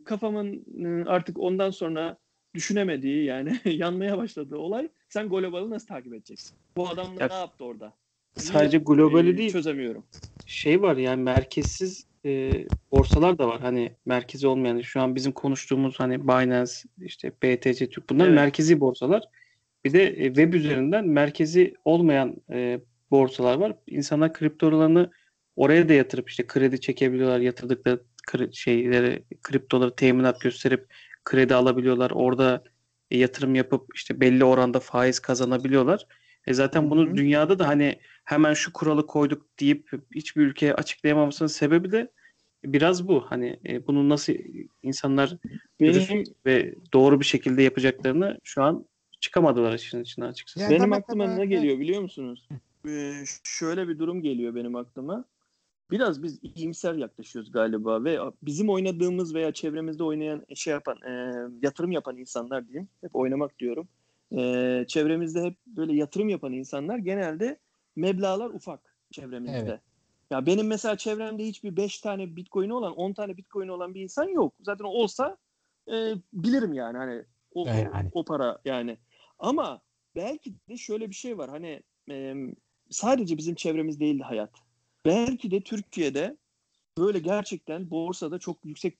[0.04, 2.16] kafamın e, artık ondan sonra
[2.54, 6.58] düşünemediği yani yanmaya başladığı olay sen globalı nasıl takip edeceksin?
[6.76, 7.92] Bu adam Ya- ne yaptı orada?
[8.36, 9.52] Sadece Niye, globali e, değil.
[9.52, 10.04] Çözemiyorum.
[10.46, 12.52] şey var yani merkezsiz e,
[12.92, 13.60] borsalar da var.
[13.60, 18.34] Hani merkezi olmayan şu an bizim konuştuğumuz hani Binance, işte BTC Türk bunlar Evet.
[18.34, 19.22] merkezi borsalar.
[19.84, 23.76] Bir de e, web üzerinden merkezi olmayan e, borsalar var.
[23.86, 25.10] İnsanlar kriptolarını
[25.56, 27.40] oraya da yatırıp işte kredi çekebiliyorlar.
[27.40, 30.86] Yatırdıkları kri- şeyleri, kriptoları teminat gösterip
[31.24, 32.10] kredi alabiliyorlar.
[32.10, 32.64] Orada
[33.10, 36.06] e, yatırım yapıp işte belli oranda faiz kazanabiliyorlar.
[36.46, 37.16] E zaten bunu Hı hı.
[37.16, 42.10] dünyada da hani hemen şu kuralı koyduk deyip hiçbir ülkeye açıklayamamasının sebebi de
[42.64, 43.20] biraz bu.
[43.20, 44.32] Hani e, bunu nasıl
[44.82, 45.36] insanlar
[45.80, 48.86] Benim, ve doğru bir şekilde yapacaklarını şu an
[49.24, 50.60] çıkamadılar işin içinden açıkçası.
[50.60, 52.48] Ya benim tabii, aklıma tabii, ne geliyor biliyor musunuz?
[52.88, 53.12] Ee,
[53.44, 55.24] şöyle bir durum geliyor benim aklıma.
[55.90, 61.32] Biraz biz iyimser yaklaşıyoruz galiba ve bizim oynadığımız veya çevremizde oynayan şey yapan e,
[61.62, 62.88] yatırım yapan insanlar diyeyim.
[63.00, 63.88] Hep oynamak diyorum.
[64.36, 67.58] E, çevremizde hep böyle yatırım yapan insanlar genelde
[67.96, 69.58] meblağlar ufak çevremizde.
[69.58, 69.80] Evet.
[70.30, 74.28] Ya benim mesela çevremde hiçbir 5 tane bitcoin'i olan 10 tane bitcoin'i olan bir insan
[74.28, 74.54] yok.
[74.60, 75.36] Zaten olsa
[75.88, 77.22] e, bilirim yani hani
[77.54, 78.10] o, E, yani.
[78.12, 78.96] o para yani.
[79.38, 79.80] Ama
[80.16, 82.34] belki de şöyle bir şey var hani e,
[82.90, 84.50] sadece bizim çevremiz değildi hayat.
[85.06, 86.36] Belki de Türkiye'de
[86.98, 88.98] böyle gerçekten borsada çok yüksek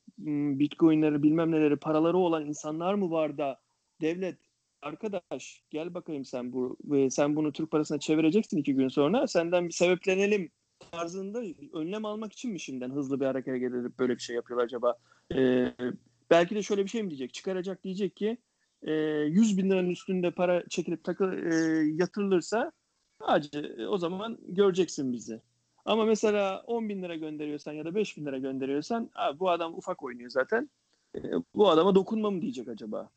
[0.58, 3.60] bitcoinleri bilmem neleri paraları olan insanlar mı var da
[4.00, 4.38] devlet
[4.82, 6.76] arkadaş gel bakayım sen bu
[7.10, 10.50] sen bunu Türk parasına çevireceksin iki gün sonra senden bir sebeplenelim
[10.92, 11.42] tarzında
[11.72, 14.94] önlem almak için mi şimdiden hızlı bir hareket edip böyle bir şey yapıyorlar acaba?
[15.34, 15.74] Ee,
[16.30, 17.34] belki de şöyle bir şey mi diyecek?
[17.34, 18.38] Çıkaracak diyecek ki
[18.84, 21.54] e, 100 bin liranın üstünde para çekilip takı e,
[21.94, 22.72] yatırılırsa
[23.18, 25.40] hacı o zaman göreceksin bizi.
[25.84, 29.74] Ama mesela 10 bin lira gönderiyorsan ya da 5 bin lira gönderiyorsan "Aa, bu adam
[29.74, 30.70] ufak oynuyor zaten.
[31.16, 31.20] E,
[31.54, 33.10] bu adama dokunma mı diyecek acaba?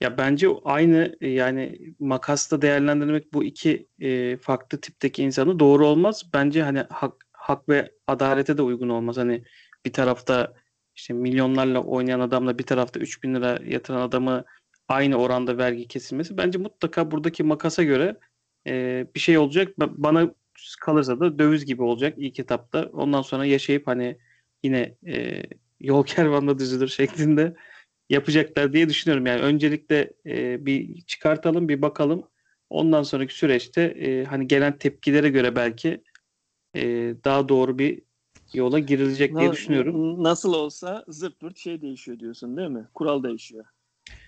[0.00, 6.30] Ya bence aynı e, yani makasla değerlendirmek bu iki e, farklı tipteki insanı doğru olmaz.
[6.34, 9.16] Bence hani hak, hak ve adalete de uygun olmaz.
[9.16, 9.44] Hani
[9.86, 10.54] bir tarafta
[10.96, 14.44] işte milyonlarla oynayan adamla bir tarafta 3000 lira yatıran adamı
[14.88, 16.36] aynı oranda vergi kesilmesi.
[16.36, 18.16] Bence mutlaka buradaki makasa göre
[18.66, 19.78] e, bir şey olacak.
[19.78, 20.34] Ba- Bana
[20.80, 22.90] kalırsa da döviz gibi olacak ilk etapta.
[22.92, 24.18] Ondan sonra yaşayıp hani
[24.62, 25.42] yine e,
[25.80, 27.54] yol kervanla düzülür şeklinde
[28.10, 29.26] yapacaklar diye düşünüyorum.
[29.26, 32.22] Yani öncelikle e, bir çıkartalım, bir bakalım.
[32.70, 36.02] Ondan sonraki süreçte e, hani gelen tepkilere göre belki
[36.76, 36.82] e,
[37.24, 38.02] daha doğru bir
[38.54, 40.22] yola girilecek diye düşünüyorum.
[40.24, 42.88] Nasıl olsa zırt pırt şey değişiyor diyorsun değil mi?
[42.94, 43.64] Kural değişiyor.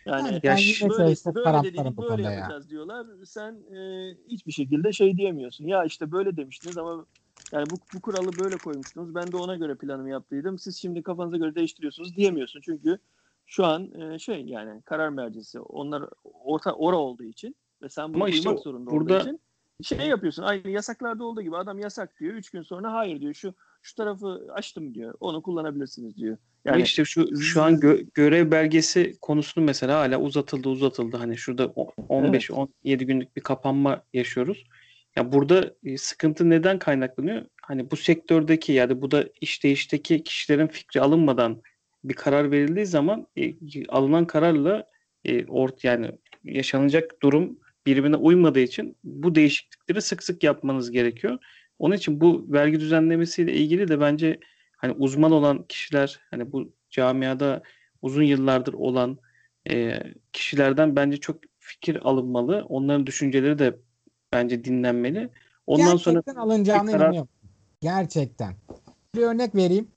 [0.06, 2.30] Yani, Yani ben yine ş- şey böyle, işte böyle dedik, bu böyle konuda ya.
[2.38, 3.06] yapacağız diyorlar.
[3.24, 5.66] Sen e, hiçbir şekilde şey diyemiyorsun.
[5.66, 7.06] Ya işte böyle demiştiniz ama
[7.52, 9.14] yani bu, bu kuralı böyle koymuştunuz.
[9.14, 10.58] Ben de ona göre planımı yaptıydım.
[10.58, 12.60] Siz şimdi kafanıza göre değiştiriyorsunuz diyemiyorsun.
[12.60, 12.98] Çünkü
[13.46, 18.16] şu an e, şey yani karar mercisi onlar orta ora olduğu için ve sen bunu
[18.16, 19.40] Ama işte duymak zorunda burada- olduğu için
[19.82, 20.42] şey yapıyorsun.
[20.42, 22.34] Aynı yasaklarda olduğu gibi adam yasak diyor.
[22.34, 23.34] Üç gün sonra hayır diyor.
[23.34, 25.14] Şu şu tarafı açtım diyor.
[25.20, 26.38] Onu kullanabilirsiniz diyor.
[26.66, 31.16] Yani işte şu şu an gö- görev belgesi konusunu mesela hala uzatıldı uzatıldı.
[31.16, 34.64] Hani şurada o- 15-17 günlük bir kapanma yaşıyoruz.
[35.16, 37.42] Ya burada e, sıkıntı neden kaynaklanıyor?
[37.62, 41.62] Hani bu sektördeki yani bu da işteki kişilerin fikri alınmadan
[42.04, 43.54] bir karar verildiği zaman e,
[43.88, 44.86] alınan kararla
[45.24, 46.10] e, ort yani
[46.44, 51.38] yaşanacak durum birbirine uymadığı için bu değişiklikleri sık sık yapmanız gerekiyor.
[51.78, 54.40] Onun için bu vergi düzenlemesiyle ilgili de bence
[54.76, 57.62] hani uzman olan kişiler hani bu camiada
[58.02, 59.18] uzun yıllardır olan
[59.70, 60.00] e,
[60.32, 62.66] kişilerden bence çok fikir alınmalı.
[62.68, 63.76] Onların düşünceleri de
[64.32, 65.28] bence dinlenmeli.
[65.66, 67.28] Ondan sonra Gerçekten alınacağına bir karar- inanıyorum.
[67.80, 68.54] Gerçekten.
[69.14, 69.88] Bir örnek vereyim.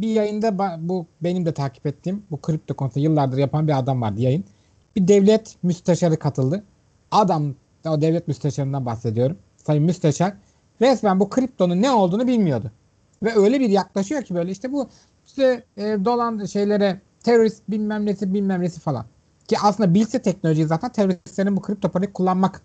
[0.00, 4.20] Bir yayında bu benim de takip ettiğim bu kripto konusunda yıllardır yapan bir adam vardı
[4.20, 4.44] yayın.
[4.96, 6.64] Bir devlet müsteşarı katıldı.
[7.10, 7.54] Adam
[7.88, 9.38] o devlet müsteşarından bahsediyorum.
[9.56, 10.34] Sayın müsteşar
[10.80, 12.70] resmen bu kriptonun ne olduğunu bilmiyordu.
[13.24, 14.88] Ve öyle bir yaklaşıyor ki böyle işte bu
[15.26, 19.06] işte e, dolan şeylere terörist bilmem nesi bilmem nesi falan.
[19.48, 22.62] Ki aslında bilse teknolojiyi zaten teröristlerin bu kripto parayı kullanmak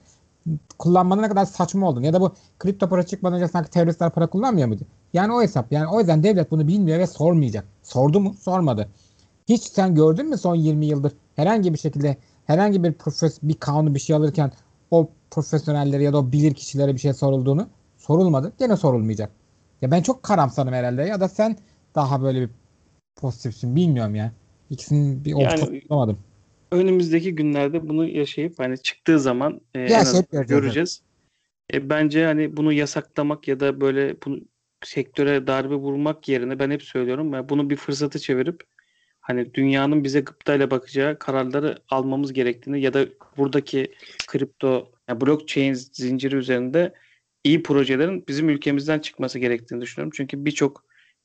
[0.78, 4.28] kullanmanın ne kadar saçma olduğunu ya da bu kripto para çıkmadan önce sanki teröristler para
[4.28, 4.84] kullanmıyor muydu?
[5.14, 5.72] Yani o hesap.
[5.72, 7.66] Yani o yüzden devlet bunu bilmiyor ve sormayacak.
[7.84, 8.36] Sordu mu?
[8.42, 8.90] Sormadı.
[9.50, 13.96] Hiç sen gördün mü son 20 yıldır herhangi bir şekilde herhangi bir profes bir kanun
[13.96, 14.52] bir şey alırken
[14.92, 17.68] o profesyonellere ya da o bilir kişilere bir şey sorulduğunu
[17.98, 18.54] sorulmadı.
[18.60, 19.39] Gene sorulmayacak.
[19.82, 21.58] Ya ben çok karamsarım herhalde ya da sen
[21.96, 22.50] daha böyle bir
[23.16, 24.32] pozitifsin bilmiyorum ya.
[24.70, 26.20] İkisinin bir Yani- bulamadım.
[26.72, 31.02] önümüzdeki günlerde bunu yaşayıp hani çıktığı zaman e, en Yaşayıp azından göreceğiz.
[31.74, 34.40] E, bence hani bunu yasaklamak ya da böyle bunu
[34.84, 38.64] sektöre darbe vurmak yerine ben hep söylüyorum ben bunu bir fırsatı çevirip
[39.20, 43.06] hani dünyanın bize gıptayla bakacağı kararları almamız gerektiğini ya da
[43.38, 43.92] buradaki
[44.28, 46.94] kripto yani blockchain zinciri üzerinde
[47.44, 50.12] iyi projelerin bizim ülkemizden çıkması gerektiğini düşünüyorum.
[50.16, 50.84] Çünkü birçok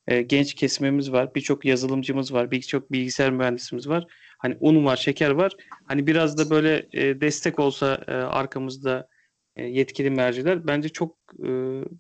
[0.09, 4.07] e, genç kesimimiz var, birçok yazılımcımız var, birçok bilgisayar mühendisimiz var.
[4.39, 5.53] Hani un var, şeker var.
[5.85, 9.09] Hani biraz da böyle e, destek olsa e, arkamızda
[9.57, 11.49] e, yetkili merciler bence çok e,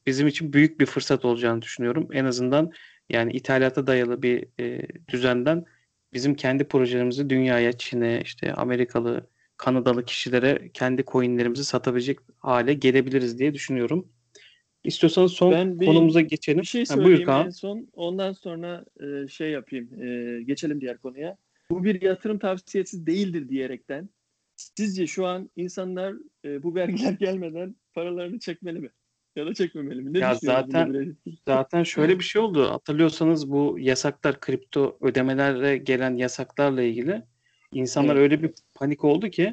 [0.06, 2.08] bizim için büyük bir fırsat olacağını düşünüyorum.
[2.12, 2.70] En azından
[3.10, 5.64] yani ithalata dayalı bir e, düzenden
[6.12, 13.54] bizim kendi projelerimizi dünyaya, Çin'e, işte Amerikalı, Kanadalı kişilere kendi coinlerimizi satabilecek hale gelebiliriz diye
[13.54, 14.08] düşünüyorum.
[14.84, 16.60] İstiyorsanız son Ben bir- konumuza geçelim.
[16.60, 17.46] Bir şey Ha, söyleyeyim buyur Kaan.
[17.46, 17.88] en son.
[17.92, 20.02] Ondan sonra e, şey yapayım.
[20.02, 21.36] e, geçelim diğer konuya.
[21.70, 24.08] Bu bir yatırım tavsiyesi değildir diyerekten.
[24.56, 26.14] Sizce şu an insanlar
[26.44, 28.90] e, bu vergiler gelmeden paralarını çekmeli mi?
[29.36, 30.12] Ya da çekmemeli mi?
[30.12, 31.16] Ne Ya zaten-?
[31.48, 32.70] Zaten şöyle bir şey oldu.
[32.70, 37.22] Hatırlıyorsanız bu yasaklar, kripto ödemelere gelen yasaklarla ilgili
[37.74, 38.22] insanlar Evet.
[38.22, 39.52] öyle bir panik oldu ki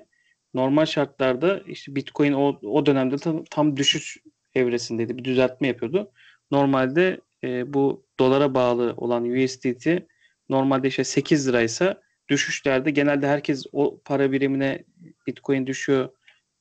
[0.54, 4.18] normal şartlarda işte Bitcoin o, o dönemde tam, tam düşüş
[4.56, 5.18] evresindeydi.
[5.18, 6.12] Bir düzeltme yapıyordu.
[6.52, 9.88] Normalde e, bu dolara bağlı olan USDT
[10.50, 14.84] normalde işte 8 liraysa düşüşlerde genelde herkes o para birimine
[15.28, 16.10] Bitcoin düşüyor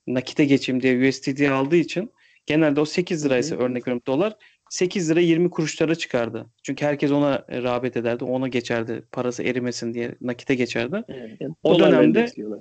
[0.07, 2.12] nakite geçeyim diye USDT aldığı için
[2.46, 4.37] genelde o 8 liraysa örnek veriyorum dolar
[4.70, 6.46] 8 lira 20 kuruşlara çıkardı.
[6.62, 8.24] Çünkü herkes ona e, rağbet ederdi.
[8.24, 9.02] Ona geçerdi.
[9.12, 11.04] Parası erimesin diye nakite geçerdi.
[11.09, 12.54] Evet, yani O dönemde-.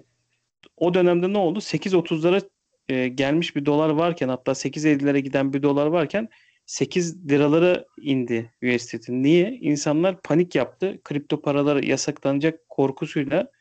[0.77, 1.59] O dönemde ne oldu?
[1.59, 2.41] 8.30'lara
[2.89, 6.29] e, gelmiş bir dolar varken hatta 8.50'lere giden bir dolar varken
[6.65, 9.09] 8 liralara indi USDT.
[9.09, 9.51] Niye?
[9.51, 10.99] İnsanlar panik yaptı.
[11.03, 13.51] Kripto paralar yasaklanacak korkusuyla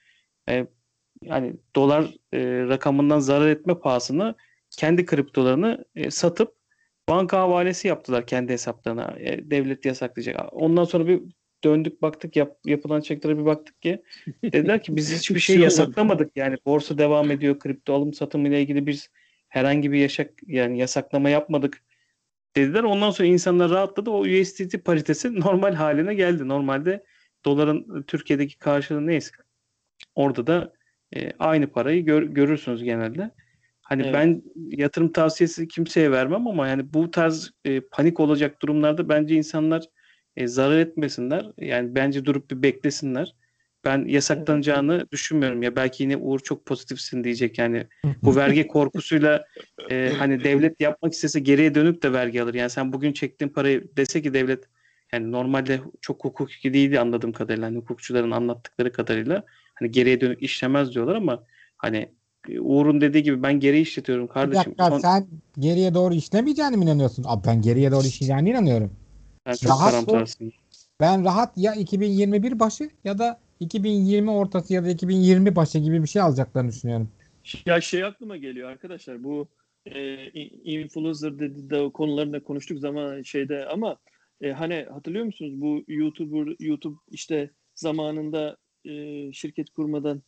[0.49, 0.67] e,
[1.23, 4.35] yani dolar e, rakamından zarar etme pahasına
[4.71, 6.58] kendi kriptolarını e, satıp
[7.09, 9.17] banka havalesi yaptılar kendi hesaplarına.
[9.19, 10.53] E, devlet yasaklayacak.
[10.53, 11.23] Ondan sonra bir
[11.65, 14.03] döndük baktık yap, yapılan çeklere bir baktık ki
[14.43, 16.37] dediler ki biz hiçbir şey yasaklamadık.
[16.37, 17.59] Yani borsa devam ediyor.
[17.59, 19.11] Kripto alım satımı ile ilgili biz
[19.49, 21.83] herhangi bir yaşak yani yasaklama yapmadık
[22.57, 22.83] dediler.
[22.83, 24.11] Ondan sonra insanlar rahatladı.
[24.11, 26.49] O USDT paritesi normal haline geldi.
[26.49, 27.05] Normalde
[27.45, 29.31] doların Türkiye'deki karşılığı neyse
[30.15, 30.73] orada da
[31.17, 33.31] e, aynı parayı gör- görürsünüz genelde.
[33.89, 34.15] Hani Evet.
[34.15, 39.85] ben yatırım tavsiyesi kimseye vermem ama yani bu tarz e, panik olacak durumlarda bence insanlar
[40.37, 41.47] e, zarar etmesinler.
[41.59, 43.35] Yani bence durup bir beklesinler.
[43.85, 45.63] Ben yasaklanacağını düşünmüyorum.
[45.63, 47.87] Ya belki yine Uğur çok pozitifsin diyecek yani
[48.25, 49.45] bu vergi korkusuyla
[49.91, 52.55] e, hani devlet yapmak istese geriye dönüp de vergi alır.
[52.55, 54.65] Yani sen bugün çektiğin parayı dese ki devlet
[55.13, 57.67] yani normalde çok hukuki değildi anladığım kadarıyla.
[57.67, 61.45] Hani hukukçuların anlattıkları kadarıyla hani geriye dönük işlemez diyorlar ama
[61.77, 62.18] hani
[62.61, 64.65] Uğur'un dediği gibi ben geri işletiyorum Bir kardeşim.
[64.65, 65.27] dakika Son- sen
[65.59, 67.25] geriye doğru işlemeyeceğine mi inanıyorsun?
[67.27, 68.91] Abi ben geriye doğru işleyeceğine inanıyorum.
[69.47, 70.27] sen çok rahat ol.
[71.01, 76.09] Ben rahat ya 2021 başı ya da 2020 ortası ya da 2020 başı gibi bir
[76.09, 77.09] şey alacaklarını düşünüyorum.
[77.67, 79.49] Ya şey aklıma geliyor arkadaşlar bu
[79.87, 83.97] e, in- influencer dedi de konularında konuştuk zaman şeyde ama
[84.41, 88.93] e, hani hatırlıyor musunuz bu YouTuber YouTube işte zamanında e,
[89.33, 90.23] şirket kurmadan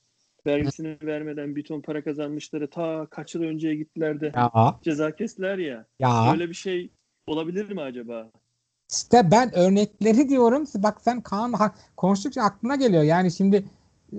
[0.47, 5.59] vergisini vermeden bir ton para kazanmışları ta kaç yıl önceye gittiler de Ya ceza kestiler
[5.59, 5.87] ya.
[5.99, 6.91] ya Böyle bir şey
[7.27, 8.31] olabilir mi acaba?
[8.93, 10.65] işte ben örnekleri diyorum.
[10.77, 11.55] Bak sen Kaan
[11.97, 13.03] konuştukça aklına geliyor.
[13.03, 13.65] Yani şimdi
[14.13, 14.19] e,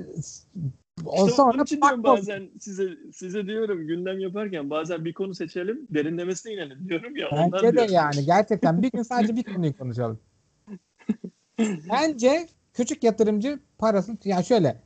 [1.06, 5.88] o İşte sonra için diyorum bazen size size diyorum gündem yaparken bazen bir konu seçelim
[5.90, 7.94] derinlemesine inelim diyorum ya ondan Bence de diyorum.
[7.94, 10.20] yani gerçekten bir gün sadece bir konuyu konuşalım.
[11.92, 14.82] Bence küçük yatırımcı parasını yani şöyle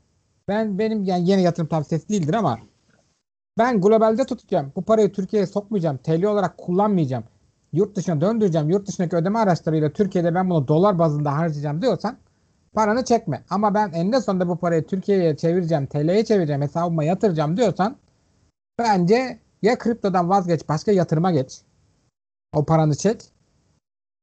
[0.48, 2.60] ben benim yani yeni yatırım tavsiyesi değildir ama
[3.58, 4.72] ben globalde tutacağım.
[4.76, 5.98] Bu parayı Türkiye'ye sokmayacağım.
[5.98, 7.24] TL olarak kullanmayacağım.
[7.74, 8.70] Yurt dışına döndüreceğim.
[8.70, 12.18] Yurt dışındaki ödeme araçlarıyla Türkiye'de ben bunu dolar bazında harcayacağım diyorsan
[12.74, 13.44] paranı çekme.
[13.50, 17.98] Ama ben eninde sonunda bu parayı Türkiye'ye çevireceğim, TL'ye çevireceğim, hesabıma yatıracağım diyorsan
[18.80, 21.62] bence ya kriptodan vazgeç, başka yatırıma geç.
[22.54, 23.22] O paranı çek.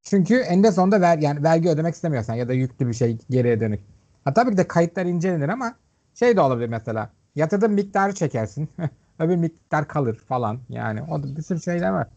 [0.02, 3.80] Çünkü eninde sonunda ver, yani vergi ödemek istemiyorsan ya da yüklü bir şey geriye dönük.
[4.24, 5.74] Ha tabii ki de kayıtlar incelenir ama
[6.14, 7.12] şey de olabilir mesela.
[7.34, 8.68] yatırdığın miktarı çekersin.
[9.18, 10.60] Öbür miktar kalır falan.
[10.68, 12.08] Yani o da bir sürü şeyler var.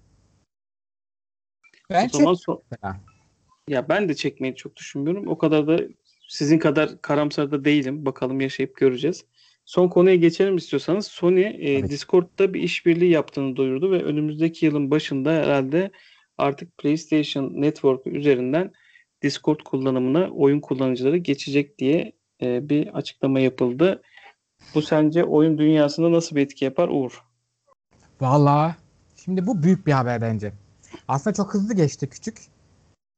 [1.90, 3.00] Ben O zaman çek so- mesela.
[3.68, 5.28] ya ben de çekmeyi çok düşünmüyorum.
[5.28, 5.80] O kadar da
[6.28, 8.06] sizin kadar karamsar da değilim.
[8.06, 9.26] Bakalım yaşayıp göreceğiz.
[9.66, 11.08] Son konuya geçelim istiyorsanız.
[11.08, 11.90] Sony e.
[11.90, 15.92] Discord'da bir işbirliği yaptığını duyurdu ve önümüzdeki yılın başında herhalde
[16.38, 18.72] artık PlayStation Network üzerinden
[19.22, 22.12] Discord kullanımına oyun kullanıcıları geçecek diye
[22.42, 24.02] e, bir açıklama yapıldı.
[24.76, 27.24] Bu sence oyun dünyasında nasıl bir etki yapar Uğur?
[28.22, 28.76] Vallahi
[29.16, 30.54] şimdi bu büyük bir haber bence.
[31.08, 32.38] Aslında çok hızlı geçti küçük.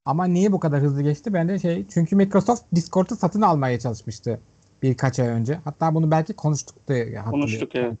[0.04, 1.32] Ama niye bu kadar hızlı geçti?
[1.32, 4.40] Bence şey çünkü Microsoft Discord'u satın almaya çalışmıştı
[4.82, 5.60] birkaç ay önce.
[5.64, 7.24] Hatta bunu belki konuştuk da.
[7.24, 7.98] Konuştuk evet.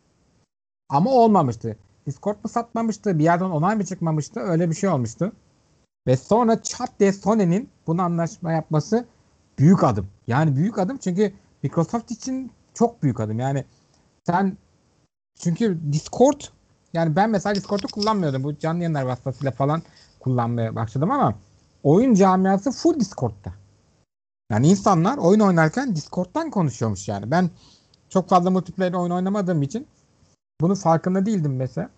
[0.88, 1.76] Ama olmamıştı.
[2.06, 3.18] Discord mu satmamıştı?
[3.18, 4.40] Bir yerden onay mı çıkmamıştı?
[4.40, 5.32] Öyle bir şey olmuştu.
[6.06, 9.06] Ve sonra çat diye Sony'nin bunu anlaşma yapması
[9.58, 10.06] büyük adım.
[10.26, 11.32] Yani büyük adım çünkü
[11.62, 13.38] Microsoft için çok büyük adım.
[13.38, 13.64] Yani
[14.26, 14.56] sen
[15.38, 16.40] çünkü Discord
[16.92, 18.44] yani ben mesela Discord'u kullanmıyordum.
[18.44, 19.82] Bu canlı yayınlar vasıtasıyla falan
[20.20, 21.34] kullanmaya başladım ama
[21.82, 23.52] oyun camiası full Discord'da.
[24.52, 27.30] Yani insanlar oyun oynarken Discord'dan konuşuyormuş yani.
[27.30, 27.50] Ben
[28.08, 29.86] çok fazla multiplayer oyun oynamadığım için
[30.60, 31.90] bunun farkında değildim mesela.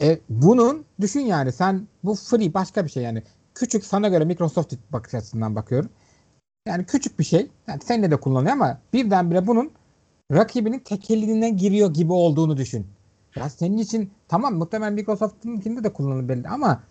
[0.00, 3.22] E, bunun düşün yani sen bu free başka bir şey yani.
[3.54, 5.90] Küçük sana göre Microsoft bakış açısından bakıyorum.
[6.66, 7.50] Yani küçük bir şey.
[7.66, 9.70] Yani seninle de kullanıyor ama birdenbire bunun
[10.32, 12.86] rakibinin tekeline giriyor gibi olduğunu düşün.
[13.36, 16.82] Ya senin için tamam muhtemelen Microsoft'unkinde de kullanılabilir ama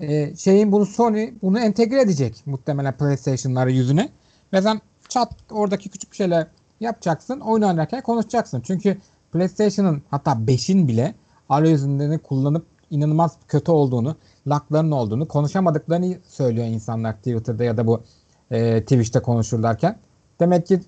[0.00, 4.08] e, şeyin bunu Sony bunu entegre edecek muhtemelen PlayStation'ları yüzüne.
[4.52, 6.46] Ve sen chat oradaki küçük bir şeyler
[6.80, 7.40] yapacaksın.
[7.40, 8.60] Oyun oynarken konuşacaksın.
[8.66, 8.98] Çünkü
[9.32, 11.14] PlayStation'ın hatta 5'in bile
[11.48, 14.16] arayüzünde kullanıp inanılmaz kötü olduğunu,
[14.46, 18.02] lagların olduğunu, konuşamadıklarını söylüyor insanlar Twitter'da ya da bu
[18.50, 19.98] e, Twitch'te konuşurlarken.
[20.40, 20.80] Demek ki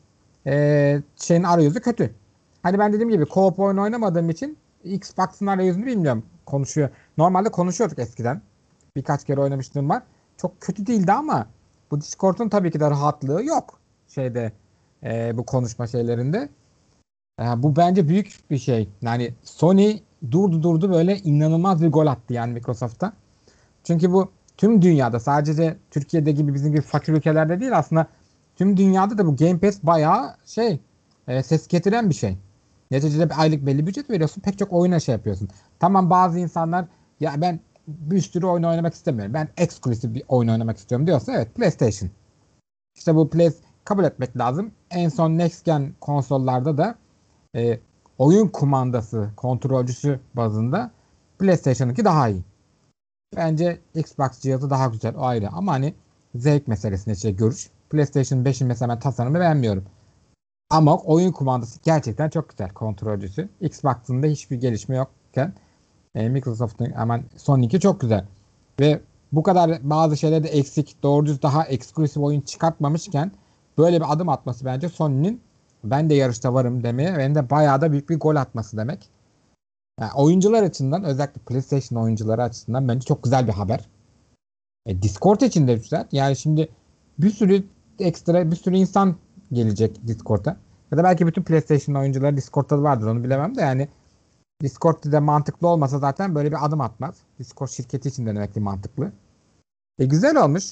[0.47, 2.15] e, şeyin arayüzü kötü.
[2.63, 6.25] Hani ben dediğim gibi co-op oyun oynamadığım için Xbox'ın arayüzünü bilmiyorum.
[6.47, 6.89] Konuşuyor.
[7.19, 8.43] Normalde konuşuyorduk eskiden.
[8.97, 10.03] Birkaç kere oynamışlığım var.
[10.37, 11.47] Çok kötü değildi ama
[11.91, 13.79] bu Discord'un tabii ki de rahatlığı yok.
[14.09, 14.53] Şeyde
[15.05, 16.49] e, bu konuşma şeylerinde.
[17.41, 18.89] E, bu bence büyük bir şey.
[19.03, 19.99] Yani Sony
[20.31, 23.13] durdu durdu böyle inanılmaz bir gol attı yani Microsoft'a.
[23.85, 24.31] Çünkü bu
[24.63, 28.07] tüm dünyada sadece Türkiye'de gibi bizim gibi fakir ülkelerde değil aslında
[28.57, 30.81] tüm dünyada da bu Game Pass bayağı şey
[31.29, 32.39] e, ses getiren bir şey.
[32.91, 34.41] Neticede bir aylık belli bir ücret veriyorsun.
[34.41, 35.49] Pek çok oyuna şey yapıyorsun.
[35.81, 36.85] Tamam bazı insanlar
[37.21, 39.35] ya ben bir sürü oyun oynamak istemiyorum.
[39.35, 42.11] Ben eksklusif bir oyun oynamak istiyorum diyorsa evet PlayStation.
[42.95, 43.53] İşte bu Play
[43.85, 44.71] kabul etmek lazım.
[44.91, 46.95] En son Next Gen konsollarda da
[47.57, 47.79] e,
[48.19, 50.91] oyun kumandası, kontrolcüsü bazında
[51.39, 52.43] PlayStation'ınki daha iyi.
[53.37, 55.95] Bence Xbox cihazı daha güzel o ayrı ama hani
[56.35, 57.71] zevk meselesine şey görüş.
[57.91, 59.85] PlayStation 5'in mesela ben tasarımı beğenmiyorum.
[60.71, 63.49] Ama oyun kumandası gerçekten çok güzel kontrolcüsü.
[63.61, 65.55] Xbox'ın da hiçbir gelişme yokken
[66.15, 68.25] e, Microsoft'un hemen Sony'inki çok güzel.
[68.81, 69.01] Ve
[69.33, 73.33] bu kadar bazı şeylerde eksik, doğru düz daha eksklusif oyun çıkartmamışken
[73.79, 75.41] böyle bir adım atması bence Sony'nin
[75.85, 79.09] ben de yarışta varım demeye ve de bayağı da büyük bir gol atması demek.
[80.03, 83.89] Yani oyuncular açısından özellikle PlayStation oyuncuları açısından bence çok güzel bir haber.
[84.87, 86.09] E, Discord için de güzel.
[86.13, 86.69] Yani şimdi
[87.19, 87.65] bir sürü
[87.99, 89.17] ekstra bir sürü insan
[89.53, 90.57] gelecek Discord'a.
[90.91, 93.89] Ya da belki bütün PlayStation oyuncuları Discord'da vardır onu bilemem de yani
[94.63, 97.15] Discord'da mantıklı olmasa zaten böyle bir adım atmaz.
[97.39, 99.13] Discord şirketi için de demek ki mantıklı.
[99.99, 100.65] E güzel olmuş.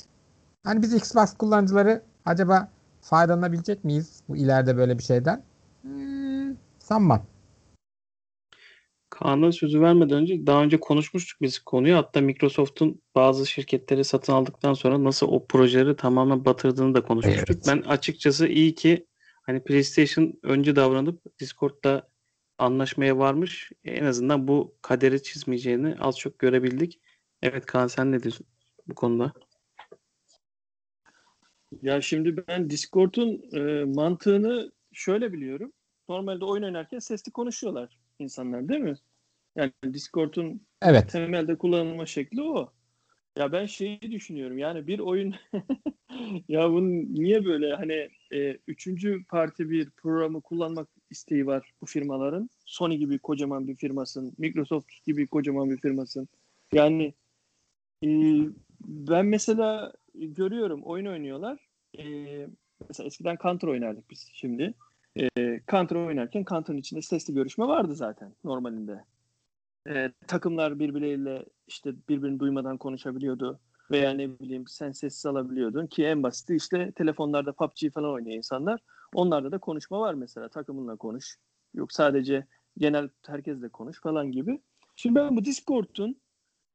[0.64, 2.68] Hani biz Xbox kullanıcıları acaba
[3.00, 5.42] faydalanabilecek miyiz bu ileride böyle bir şeyden?
[5.82, 7.22] Hmm, sanmam.
[9.22, 11.96] Kaan'a sözü vermeden önce daha önce konuşmuştuk biz konuyu.
[11.96, 17.46] Hatta Microsoft'un bazı şirketleri satın aldıktan sonra nasıl o projeleri tamamen batırdığını da konuşmuştuk.
[17.50, 17.64] Evet.
[17.66, 19.06] Ben açıkçası iyi ki
[19.42, 22.08] hani PlayStation önce davranıp Discord'da
[22.58, 23.72] anlaşmaya varmış.
[23.84, 27.00] En azından bu kaderi çizmeyeceğini az çok görebildik.
[27.42, 28.46] Evet Kaan sen ne diyorsun
[28.86, 29.32] bu konuda?
[31.82, 35.72] Ya şimdi ben Discord'un e, mantığını şöyle biliyorum.
[36.08, 38.94] Normalde oyun oynarken sesli konuşuyorlar insanlar değil mi?
[39.56, 41.12] Yani Discord'un Evet.
[41.12, 42.72] temelde kullanılma şekli o.
[43.38, 45.34] Ya ben şeyi düşünüyorum yani bir oyun
[46.48, 52.50] ya bunun niye böyle hani e, üçüncü parti bir programı kullanmak isteği var bu firmaların.
[52.64, 56.28] Sony gibi kocaman bir firmasın, Microsoft gibi kocaman bir firmasın.
[56.72, 57.14] Yani
[58.04, 58.08] e,
[58.84, 61.58] ben mesela görüyorum oyun oynuyorlar.
[61.98, 62.04] E,
[62.88, 64.74] mesela eskiden Counter oynardık biz şimdi.
[65.16, 69.04] E, Counter oynarken Counter'ın içinde sesli görüşme vardı zaten normalinde.
[69.88, 73.60] E, takımlar birbirleriyle işte birbirini duymadan konuşabiliyordu.
[73.90, 78.80] Veya ne bileyim sen sessiz alabiliyordun ki en basiti işte telefonlarda PUBG falan oynuyor insanlar.
[79.14, 81.38] Onlarda da konuşma var mesela takımınla konuş.
[81.74, 82.46] Yok sadece
[82.78, 84.60] genel herkesle konuş falan gibi.
[84.96, 86.20] Şimdi ben bu Discord'un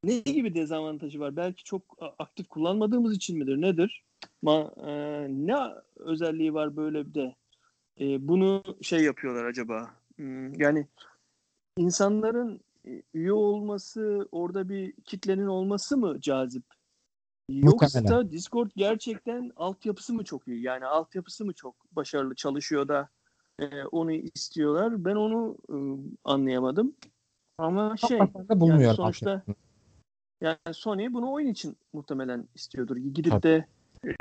[0.03, 1.35] ne gibi dezavantajı var?
[1.35, 3.61] Belki çok aktif kullanmadığımız için midir?
[3.61, 4.03] Nedir?
[4.41, 4.91] Ma, e,
[5.29, 5.55] ne
[5.95, 7.35] özelliği var böyle bir de?
[7.99, 9.89] E, bunu şey yapıyorlar acaba?
[10.15, 10.87] Hmm, yani
[11.77, 12.61] insanların
[13.13, 16.63] üye olması, orada bir kitlenin olması mı cazip?
[17.49, 18.31] Yoksa Muhtemelen.
[18.31, 20.61] Discord gerçekten altyapısı mı çok iyi?
[20.61, 23.09] Yani altyapısı mı çok başarılı çalışıyor da
[23.59, 25.05] e, onu istiyorlar?
[25.05, 25.75] Ben onu e,
[26.23, 26.95] anlayamadım.
[27.57, 28.17] Ama şey
[28.51, 29.43] yani sonuçta
[30.41, 32.97] yani Sony bunu oyun için muhtemelen istiyordur.
[32.97, 33.43] Gidip Tabii.
[33.43, 33.67] de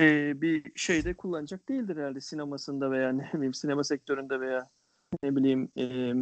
[0.00, 4.68] e, bir şeyde kullanacak değildir herhalde sinemasında veya ne bileyim sinema sektöründe veya
[5.22, 6.14] ne bileyim e,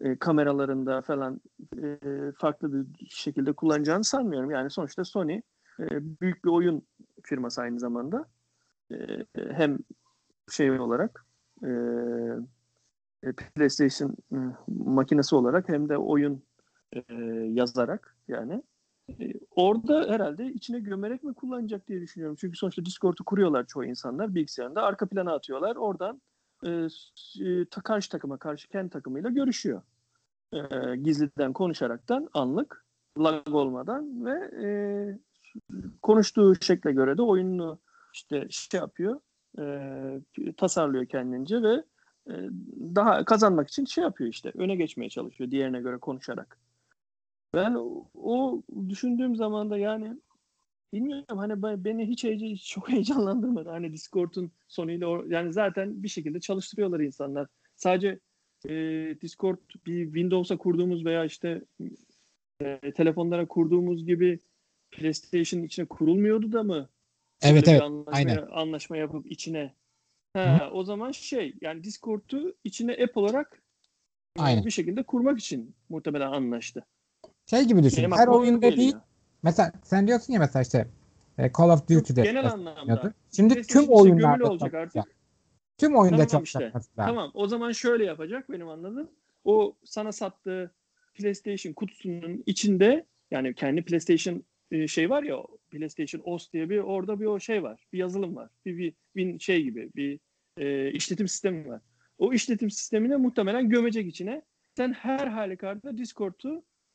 [0.00, 1.40] e, kameralarında falan
[1.82, 1.98] e,
[2.38, 4.50] farklı bir şekilde kullanacağını sanmıyorum.
[4.50, 5.40] Yani sonuçta Sony
[5.80, 6.82] e, büyük bir oyun
[7.22, 8.28] firması aynı zamanda.
[8.92, 8.96] E,
[9.50, 9.78] hem
[10.50, 11.26] şey olarak
[11.64, 11.68] e,
[13.22, 14.38] e, PlayStation e,
[14.68, 16.42] makinesi olarak hem de oyun
[16.92, 17.14] e,
[17.48, 18.62] yazarak yani
[19.20, 22.36] e, orada herhalde içine gömerek mi kullanacak diye düşünüyorum.
[22.40, 24.82] Çünkü sonuçta Discord'u kuruyorlar çoğu insanlar bilgisayarında.
[24.82, 25.76] Arka plana atıyorlar.
[25.76, 26.20] Oradan
[26.64, 26.88] e,
[27.44, 29.82] e, karşı takıma karşı kendi takımıyla görüşüyor.
[30.52, 30.58] E,
[30.96, 32.84] gizliden konuşaraktan anlık
[33.18, 34.68] lag olmadan ve e,
[36.02, 37.78] konuştuğu şekle göre de oyununu
[38.14, 39.20] işte şey yapıyor
[39.58, 41.84] e, tasarlıyor kendince ve
[42.28, 42.34] e,
[42.94, 46.58] daha kazanmak için şey yapıyor işte öne geçmeye çalışıyor diğerine göre konuşarak.
[47.54, 47.76] Ben
[48.14, 50.16] o düşündüğüm zaman da yani
[50.92, 53.68] bilmiyorum hani ben- beni hiç heyece, çok heyecanlandırmadı.
[53.68, 57.46] Hani Discord'un sonuyla yani zaten bir şekilde çalıştırıyorlar insanlar.
[57.76, 58.18] Sadece
[58.68, 58.72] e,
[59.20, 61.62] Discord bir Windows'a kurduğumuz veya işte
[62.60, 64.38] e, telefonlara kurduğumuz gibi
[64.90, 66.88] PlayStation'ın içine kurulmuyordu da mı?
[67.42, 68.46] Evet Böyle evet anlaşma, aynen.
[68.50, 69.74] anlaşma yapıp içine.
[70.34, 73.62] Ha, o zaman şey yani Discord'u içine app olarak
[74.38, 74.64] Aynen.
[74.64, 76.86] bir şekilde kurmak için muhtemelen anlaştı.
[77.46, 77.98] Şey gibi düşün.
[77.98, 78.94] Benim Her oyunda değil.
[79.42, 80.88] Mesela sen diyorsun ya mesela işte
[81.38, 83.12] e, Call of Duty'de genel anlamda.
[83.36, 85.04] Şimdi tüm içine oyunlarda olacak artık.
[85.78, 86.92] Tüm oyunda Tamam çalışacak işte.
[86.96, 89.10] Tamam o zaman şöyle yapacak benim anladığım.
[89.44, 90.74] O sana sattığı
[91.14, 95.36] PlayStation kutusunun içinde yani kendi PlayStation e, şey var ya
[95.70, 97.86] PlayStation OS diye bir orada bir o şey var.
[97.92, 98.50] Bir yazılım var.
[98.66, 100.20] Bir, bir, bir şey gibi bir
[100.58, 101.80] e, işletim sistemi var.
[102.18, 104.42] O işletim sistemine muhtemelen gömecek içine.
[104.76, 105.98] Sen her halükarda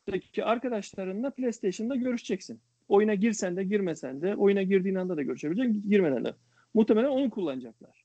[0.08, 2.60] Discord'daki arkadaşlarınla PlayStation'da görüşeceksin.
[2.88, 6.34] Oyuna girsen de girmesen de oyuna girdiğin anda da görüşebileceksin, girmeden de.
[6.74, 8.04] Muhtemelen onu kullanacaklar.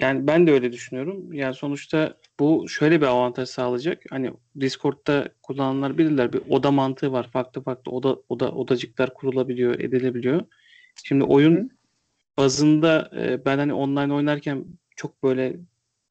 [0.00, 1.32] Yani ben de öyle düşünüyorum.
[1.32, 4.02] Yani sonuçta bu şöyle bir avantaj sağlayacak.
[4.10, 7.30] Hani Discord'da kullananlar bilirler bir oda mantığı var.
[7.30, 10.42] Farklı farklı oda oda odacıklar kurulabiliyor, edilebiliyor.
[11.04, 11.68] Şimdi oyun Hı.
[12.36, 14.64] bazında e, ben hani online oynarken
[14.96, 15.56] çok böyle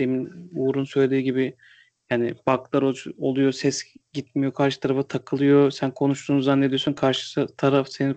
[0.02, 1.56] demin Uğur'un söylediği gibi
[2.12, 3.84] yani bug'lar ol- oluyor, ses
[4.14, 5.72] gitmiyor, karşı tarafa takılıyor.
[5.72, 8.16] Sen konuştuğunu zannediyorsun, karşı taraf seni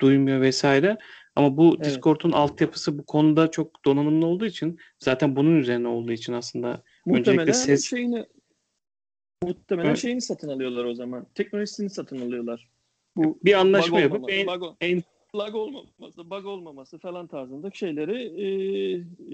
[0.00, 0.98] duymuyor vesaire.
[1.36, 1.86] Ama bu Evet.
[1.86, 7.40] Discord'un altyapısı bu konuda çok donanımlı olduğu için zaten bunun üzerine olduğu için aslında Muhtemelen
[7.40, 8.26] Öncelikle ses- şeyini
[9.42, 9.98] muhtemelen Evet.
[9.98, 11.26] şeyini satın alıyorlar o zaman.
[11.34, 12.68] Teknolojisini satın alıyorlar.
[13.16, 15.02] Bu bir anlaşma yapıp bug, en
[15.34, 18.46] bug olmaması, bug olmaması falan tarzında şeyleri e,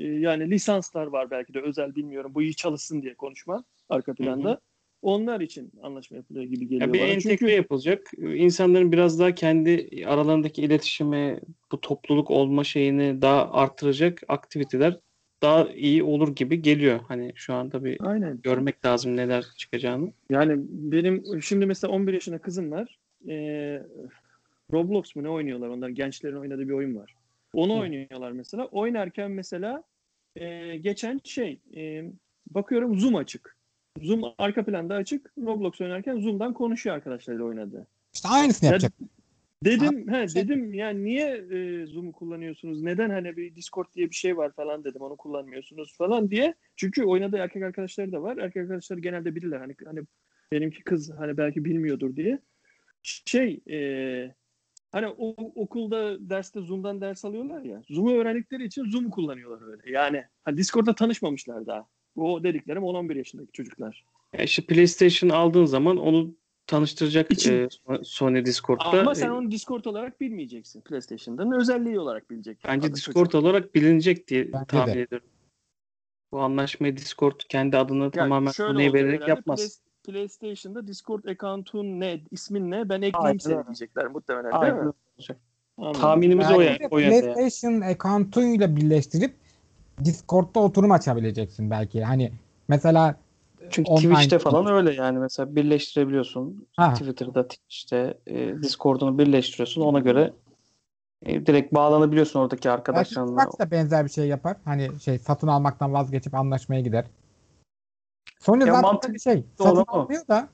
[0.04, 2.32] e, yani lisanslar var belki de özel bilmiyorum.
[2.34, 4.60] Bu iyi çalışsın diye konuşma arka planda.
[5.02, 7.08] Onlar için anlaşma yapılıyor gibi geliyor Ya bir bana.
[7.08, 8.10] entegre Çünkü yapılacak.
[8.18, 11.40] İnsanların biraz daha kendi aralarındaki iletişime,
[11.72, 15.00] bu topluluk olma şeyini daha artıracak aktiviteler
[15.42, 17.00] daha iyi olur gibi geliyor.
[17.08, 18.40] Hani şu anda bir aynen.
[18.42, 20.12] görmek lazım neler çıkacağını.
[20.30, 22.98] Yani benim şimdi mesela 11 yaşında kızım var.
[23.28, 23.82] Ee,
[24.72, 25.88] Roblox mu ne oynuyorlar onlar?
[25.88, 27.14] Gençlerin oynadığı bir oyun var.
[27.54, 27.78] Onu Hı.
[27.78, 28.66] oynuyorlar mesela.
[28.66, 29.82] Oynarken mesela
[30.36, 32.04] e, geçen şey e,
[32.50, 33.56] bakıyorum Zoom açık.
[34.00, 35.32] Zoom arka planda açık.
[35.38, 37.86] Roblox oynarken Zoom'dan konuşuyor arkadaşlarıyla oynadı.
[38.14, 38.92] İşte aynısını Ya- yapacak.
[39.64, 42.82] Dedim he şey- dedim yani niye e, Zoom'u kullanıyorsunuz?
[42.82, 46.54] Neden hani bir Discord diye bir şey var falan dedim onu kullanmıyorsunuz falan diye.
[46.76, 48.36] Çünkü oynadığı erkek arkadaşları da var.
[48.36, 50.00] Erkek arkadaşları genelde bilirler hani hani
[50.52, 52.38] benimki kız hani belki bilmiyordur diye.
[53.02, 53.78] Şey e,
[54.92, 57.82] hani o, okulda derste Zoom'dan ders alıyorlar ya.
[57.90, 59.90] Zoom'u öğrendikleri için Zoom'u kullanıyorlar öyle.
[59.90, 61.86] Yani hani Discord'da tanışmamışlar daha.
[62.16, 64.04] O dediklerim 10-11 yaşındaki çocuklar.
[64.38, 66.34] Ya işte PlayStation aldığın zaman onu
[66.66, 68.84] tanıştıracak İçin- e, Sony Discord'da.
[68.84, 71.52] Ama sen E, onu Discord olarak bilmeyeceksin PlayStation'dan.
[71.52, 72.58] Özelliği olarak bilecek.
[72.68, 73.34] Bence Adı Discord çocuk.
[73.34, 75.00] olarak bilinecek diye Bence tahmin de.
[75.00, 75.26] ediyorum.
[76.32, 79.60] Bu anlaşmayı Discord kendi adını Yani tamamen Sony'ye vererek yapmaz.
[79.60, 84.86] Play- PlayStation'da Discord account'un ne, ismin ne, ben ekleyeyim Aynen seni diyecekler muhtemelen Aynen değil
[84.86, 84.92] mi?
[85.78, 86.00] Anladım.
[86.00, 86.88] Tahminimiz o Yani yani.
[86.90, 87.34] O yönde yani.
[87.34, 89.34] PlayStation account'uyla birleştirip
[90.04, 92.04] Discord'da oturum açabileceksin belki.
[92.04, 92.32] Hani
[92.68, 93.16] mesela
[93.70, 96.66] Çünkü online- Twitch'te falan öyle yani mesela birleştirebiliyorsun.
[96.76, 96.94] Ha.
[96.94, 99.82] Twitter'da, Twitch'te, e, Discord'unu birleştiriyorsun.
[99.82, 100.32] Ona göre
[101.22, 103.42] e, direkt bağlanabiliyorsun oradaki belki arkadaşlarınla.
[103.42, 104.56] Xbox da benzer bir şey yapar.
[104.64, 107.04] Hani şey satın almaktan vazgeçip anlaşmaya gider.
[108.40, 110.48] Sony Ya zaten bir şey satın almıyor da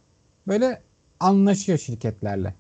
[0.47, 0.83] böyle
[1.21, 2.55] anlaşıyor şirketlerle.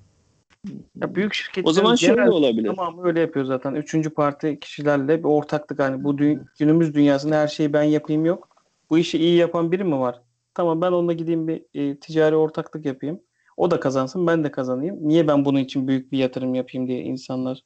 [1.00, 2.66] Ya büyük şirketlerin O zaman şöyle genel olabilir.
[2.68, 3.74] tamamı öyle yapıyor zaten.
[3.74, 5.78] Üçüncü parti kişilerle bir ortaklık.
[5.78, 8.48] Hani bu dü- günümüz dünyasında her şeyi ben yapayım yok.
[8.90, 10.22] Bu işi iyi yapan biri mi var?
[10.54, 13.20] Tamam ben onunla gideyim bir e, ticari ortaklık yapayım.
[13.56, 15.08] O da kazansın ben de kazanayım.
[15.08, 17.62] Niye ben bunun için büyük bir yatırım yapayım diye insanlar,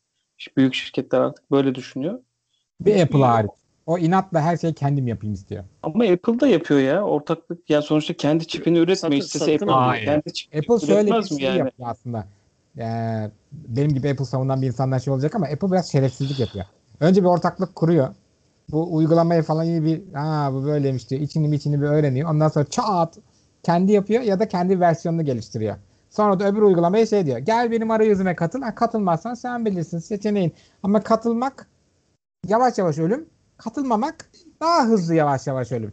[0.57, 2.20] büyük şirketler artık böyle düşünüyor.
[2.80, 3.51] Bir Apple hariç.
[3.86, 5.64] O inatla her şeyi kendim yapayım istiyor.
[5.82, 7.70] Ama Apple da yapıyor ya ortaklık.
[7.70, 8.97] Ya sonuçta kendi çipini üretmiyor.
[8.97, 11.59] Satın- İstese satın Apple kendi çipini Apple şöyle bir şey yani?
[11.59, 12.26] yapıyor aslında.
[12.78, 16.64] Ee, benim gibi Apple savunan bir insandan şey olacak ama Apple biraz şerefsizlik yapıyor.
[17.00, 18.14] Önce bir ortaklık kuruyor.
[18.70, 21.22] Bu uygulamayı falan iyi bir ha bu böyleymiş diyor.
[21.22, 22.30] İçini içini bir öğreniyor.
[22.30, 23.18] Ondan sonra çat
[23.62, 25.76] kendi yapıyor ya da kendi versiyonunu geliştiriyor.
[26.10, 27.38] Sonra da öbür uygulamaya şey diyor.
[27.38, 28.62] Gel benim arayüzüme katıl.
[28.62, 30.52] Ha, katılmazsan sen bilirsin seçeneğin.
[30.82, 31.68] Ama katılmak
[32.48, 33.28] yavaş yavaş ölüm.
[33.56, 35.92] Katılmamak daha hızlı yavaş yavaş ölüm.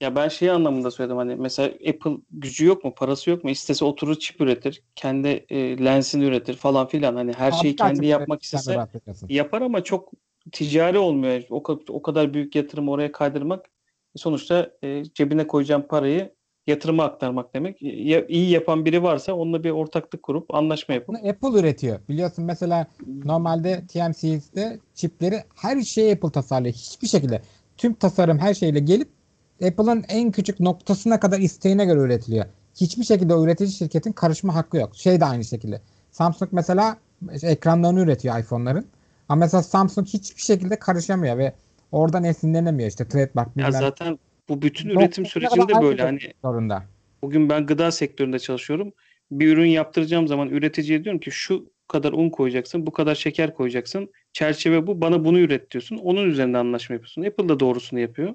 [0.00, 3.84] Ya ben şey anlamında söyledim hani mesela Apple gücü yok mu parası yok mu istese
[3.84, 8.28] oturur çip üretir kendi e, lensini üretir falan filan hani her şeyi açıp kendi yapmak
[8.28, 9.26] üretirsen de istese rahatlayacaksın.
[9.30, 10.12] yapar ama çok
[10.52, 13.70] ticari olmuyor o, ka- o kadar büyük yatırımı oraya kaydırmak
[14.16, 16.32] sonuçta e, cebine koyacağın parayı
[16.66, 21.18] yatırıma aktarmak demek ya, iyi yapan biri varsa onunla bir ortaklık kurup anlaşma yapıp Bunu
[21.28, 22.00] Apple üretiyor.
[22.08, 22.86] Biliyorsun mesela
[23.24, 26.74] normalde TMC'de çipleri her şeyi Apple tasarlıyor.
[26.74, 27.42] Hiçbir şekilde
[27.76, 29.17] tüm tasarım her şeyle gelip
[29.66, 32.44] Apple'ın en küçük noktasına kadar isteğine göre üretiliyor.
[32.80, 34.96] Hiçbir şekilde üretici şirketin karışma hakkı yok.
[34.96, 35.80] Şey de aynı şekilde.
[36.10, 36.96] Samsung mesela
[37.42, 38.86] ekranlarını üretiyor iPhone'ların.
[39.28, 41.52] Ama mesela Samsung hiçbir şekilde karışamıyor ve
[41.92, 46.84] oradan esinlenemiyor işte trademark ya zaten bu bütün üretim sürecinde böyle şey hani zorunda.
[47.22, 48.92] Bugün ben gıda sektöründe çalışıyorum.
[49.30, 54.10] Bir ürün yaptıracağım zaman üreticiye diyorum ki şu kadar un koyacaksın, bu kadar şeker koyacaksın.
[54.32, 55.96] Çerçeve bu, bana bunu üret diyorsun.
[55.96, 57.22] Onun üzerinde anlaşma yapıyorsun.
[57.22, 58.34] Apple da doğrusunu yapıyor.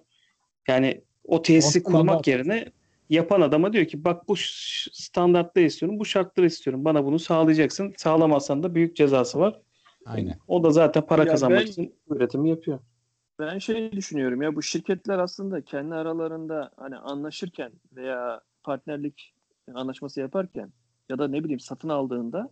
[0.68, 2.66] Yani o tesisi Ortalama kurmak yerine
[3.10, 4.34] yapan adama diyor ki bak bu
[4.92, 6.86] standartta istiyorum, bu şartları istiyorum.
[6.86, 7.94] Bana bunu sağlayacaksın.
[7.98, 9.62] Sağlamazsan da büyük cezası var.
[10.06, 10.38] Aynen.
[10.48, 12.80] O da zaten para Ya kazanmak ben- için üretimi yapıyor.
[13.40, 19.34] Ben şey düşünüyorum ya bu şirketler aslında kendi aralarında hani anlaşırken veya partnerlik
[19.74, 20.70] anlaşması yaparken
[21.10, 22.52] ya da ne bileyim satın aldığında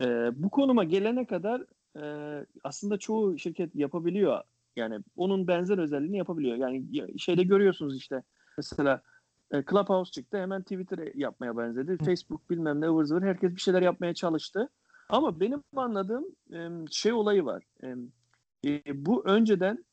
[0.00, 0.06] e,
[0.42, 1.62] bu konuma gelene kadar
[2.02, 4.42] e, aslında çoğu şirket yapabiliyor.
[4.76, 6.56] Yani onun benzer özelliğini yapabiliyor.
[6.56, 8.22] Yani ya- şeyde görüyorsunuz işte
[8.56, 9.02] mesela
[9.50, 11.96] e, Clubhouse çıktı hemen Twitter yapmaya benzedi.
[12.04, 14.68] Facebook bilmem ne ıvır zıvır herkes bir şeyler yapmaya çalıştı.
[15.08, 17.64] Ama benim anladığım e, şey olayı var.
[18.64, 19.84] E, bu önceden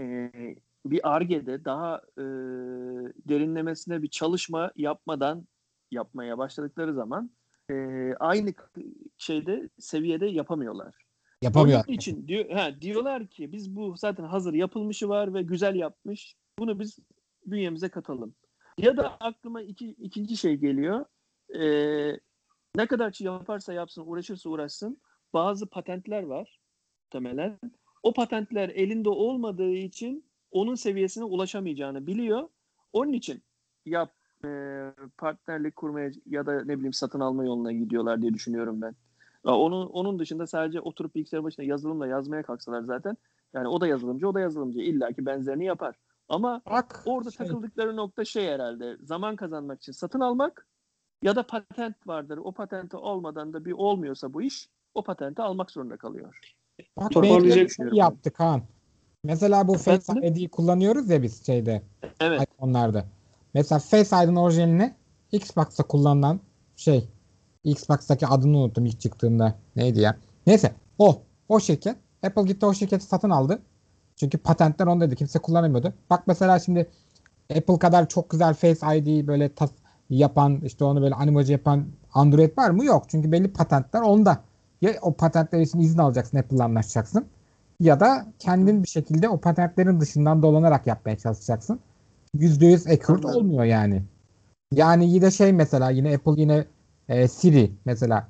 [0.00, 0.30] e,
[0.86, 2.22] bir ARGE'de daha e,
[3.28, 5.46] derinlemesine bir çalışma yapmadan
[5.90, 7.30] yapmaya başladıkları zaman
[7.70, 7.74] e,
[8.20, 8.52] aynı
[9.18, 11.03] şeyde seviyede yapamıyorlar.
[11.44, 11.84] Yapamıyor.
[11.88, 16.36] Onun için diyor, ha, diyorlar ki biz bu zaten hazır yapılmışı var ve güzel yapmış.
[16.58, 16.98] Bunu biz
[17.46, 18.34] bünyemize katalım.
[18.78, 21.04] Ya da aklıma iki, ikinci şey geliyor.
[21.54, 21.64] E,
[22.76, 25.00] ne kadar yaparsa yapsın, uğraşırsa uğraşsın.
[25.32, 26.60] Bazı patentler var
[27.14, 27.58] muhtemelen.
[28.02, 32.48] O patentler elinde olmadığı için onun seviyesine ulaşamayacağını biliyor.
[32.92, 33.42] Onun için
[33.86, 34.08] ya
[34.44, 34.48] e,
[35.18, 38.94] partnerlik kurmaya ya da ne bileyim satın alma yoluna gidiyorlar diye düşünüyorum ben.
[39.44, 43.16] Onun onun dışında sadece oturup bilgisayar başında yazılımla yazmaya kalksalar zaten
[43.54, 45.94] yani o da yazılımcı o da yazılımcı illaki benzerini yapar.
[46.28, 50.66] Ama Bak, orada şey- takıldıkları nokta şey herhalde zaman kazanmak için satın almak
[51.22, 52.38] ya da patent vardır.
[52.44, 56.40] O patenti olmadan da bir olmuyorsa bu iş o patenti almak zorunda kalıyor.
[56.96, 58.62] Bak Toparlayacak şey yaptık Kaan.
[59.24, 60.12] Mesela bu Face?
[60.22, 61.82] ID'yi kullanıyoruz ya biz şeyde
[62.20, 62.42] Evet.
[62.42, 63.04] iPhone'larda.
[63.54, 64.94] Mesela Face ID'nin orijinalini
[65.32, 66.40] Xbox'ta kullanılan
[66.76, 67.08] şey
[67.64, 69.54] Xbox'taki adını unuttum ilk çıktığında.
[69.76, 70.16] Neydi ya?
[70.46, 71.22] Neyse o.
[71.48, 71.96] O şirket.
[72.26, 73.58] Apple gitti o şirketi satın aldı.
[74.16, 75.14] Çünkü patentler ondaydı.
[75.14, 75.92] Kimse kullanamıyordu.
[76.10, 76.90] Bak mesela şimdi
[77.56, 79.70] Apple kadar çok güzel Face ID böyle tas
[80.10, 82.84] yapan işte onu böyle animaji yapan Android var mı?
[82.84, 83.04] Yok.
[83.08, 84.40] Çünkü belli patentler onda.
[84.82, 87.26] Ya o patentler için izin alacaksın Apple'la anlaşacaksın.
[87.80, 91.80] Ya da kendin bir şekilde o patentlerin dışından dolanarak yapmaya çalışacaksın.
[92.34, 94.02] %100 accurate olmuyor yani.
[94.72, 96.64] Yani yine şey mesela yine Apple yine
[97.08, 98.28] e, Siri mesela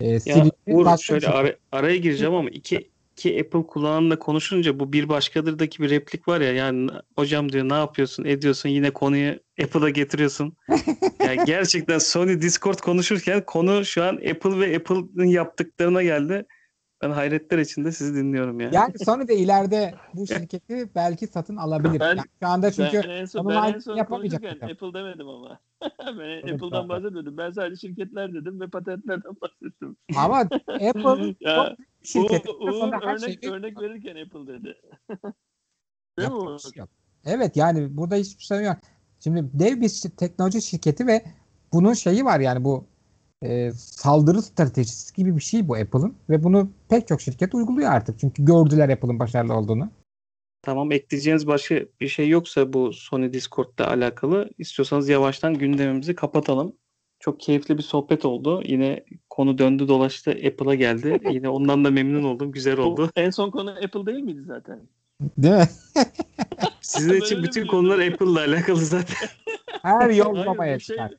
[0.00, 1.40] e, Ya Siri Uğur başka bir şöyle şey.
[1.40, 6.40] ara- araya gireceğim ama iki, iki Apple kullananla konuşunca bu bir başkadırdaki bir replik var
[6.40, 10.56] ya yani hocam diyor ne yapıyorsun ediyorsun yine konuyu Apple'a getiriyorsun.
[11.24, 16.46] Yani gerçekten Sony Discord konuşurken konu şu an Apple ve Apple'ın yaptıklarına geldi.
[17.02, 18.70] Ben hayretler içinde sizi dinliyorum ya.
[18.72, 22.00] Yani Sony de ileride bu şirketi belki satın alabilir.
[22.00, 24.74] Ben- Yani şu anda çünkü ben en son, ben en son yapamayacak konuşurken zaten.
[24.86, 25.60] Apple demedim ama.
[26.00, 26.88] ben Evet, Apple'dan doğru.
[26.88, 27.36] bahsetmedim.
[27.36, 29.96] Ben sadece şirketler dedim ve patentlerden bahsettim.
[30.16, 30.36] ama
[30.68, 32.48] Apple ya, şirket.
[32.48, 34.74] Uğur, örnek, şeyi- örnek verirken Apple dedi.
[36.18, 36.54] Değil mi Uğur?
[36.54, 36.84] bir şey.
[37.24, 38.76] Evet yani burada hiçbir şey yok.
[39.20, 41.24] Şimdi dev bir teknoloji şirketi ve
[41.72, 42.86] bunun şeyi var yani bu
[43.42, 48.18] e, saldırı stratejisi gibi bir şey bu Apple'ın ve bunu pek çok şirket uyguluyor artık.
[48.18, 49.90] Çünkü gördüler Apple'ın başarılı olduğunu.
[50.62, 56.72] Tamam ekleyeceğiniz başka bir şey yoksa bu Sony Discord'la alakalı istiyorsanız yavaştan gündemimizi kapatalım.
[57.20, 58.62] Çok keyifli bir sohbet oldu.
[58.64, 61.20] Yine konu döndü dolaştı Apple'a geldi.
[61.32, 62.52] Yine ondan da memnun oldum.
[62.52, 63.10] Güzel oldu.
[63.16, 64.80] en son konu Apple değil miydi zaten?
[65.38, 65.68] Değil mi?
[66.80, 69.28] Sizin için bütün konular Apple'la alakalı zaten.
[69.82, 71.14] Her yol bir şey- çıkar.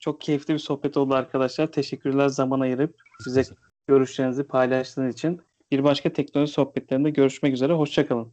[0.00, 1.66] Çok keyifli bir sohbet oldu arkadaşlar.
[1.66, 3.42] Teşekkürler zaman ayırıp bize
[3.86, 5.40] görüşlerinizi paylaştığınız için.
[5.72, 7.72] Bir başka teknoloji sohbetlerinde görüşmek üzere.
[7.72, 8.32] Hoşçakalın.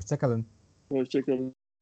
[0.00, 0.46] Hoşçakalın.
[0.92, 1.54] Hoşçakalın.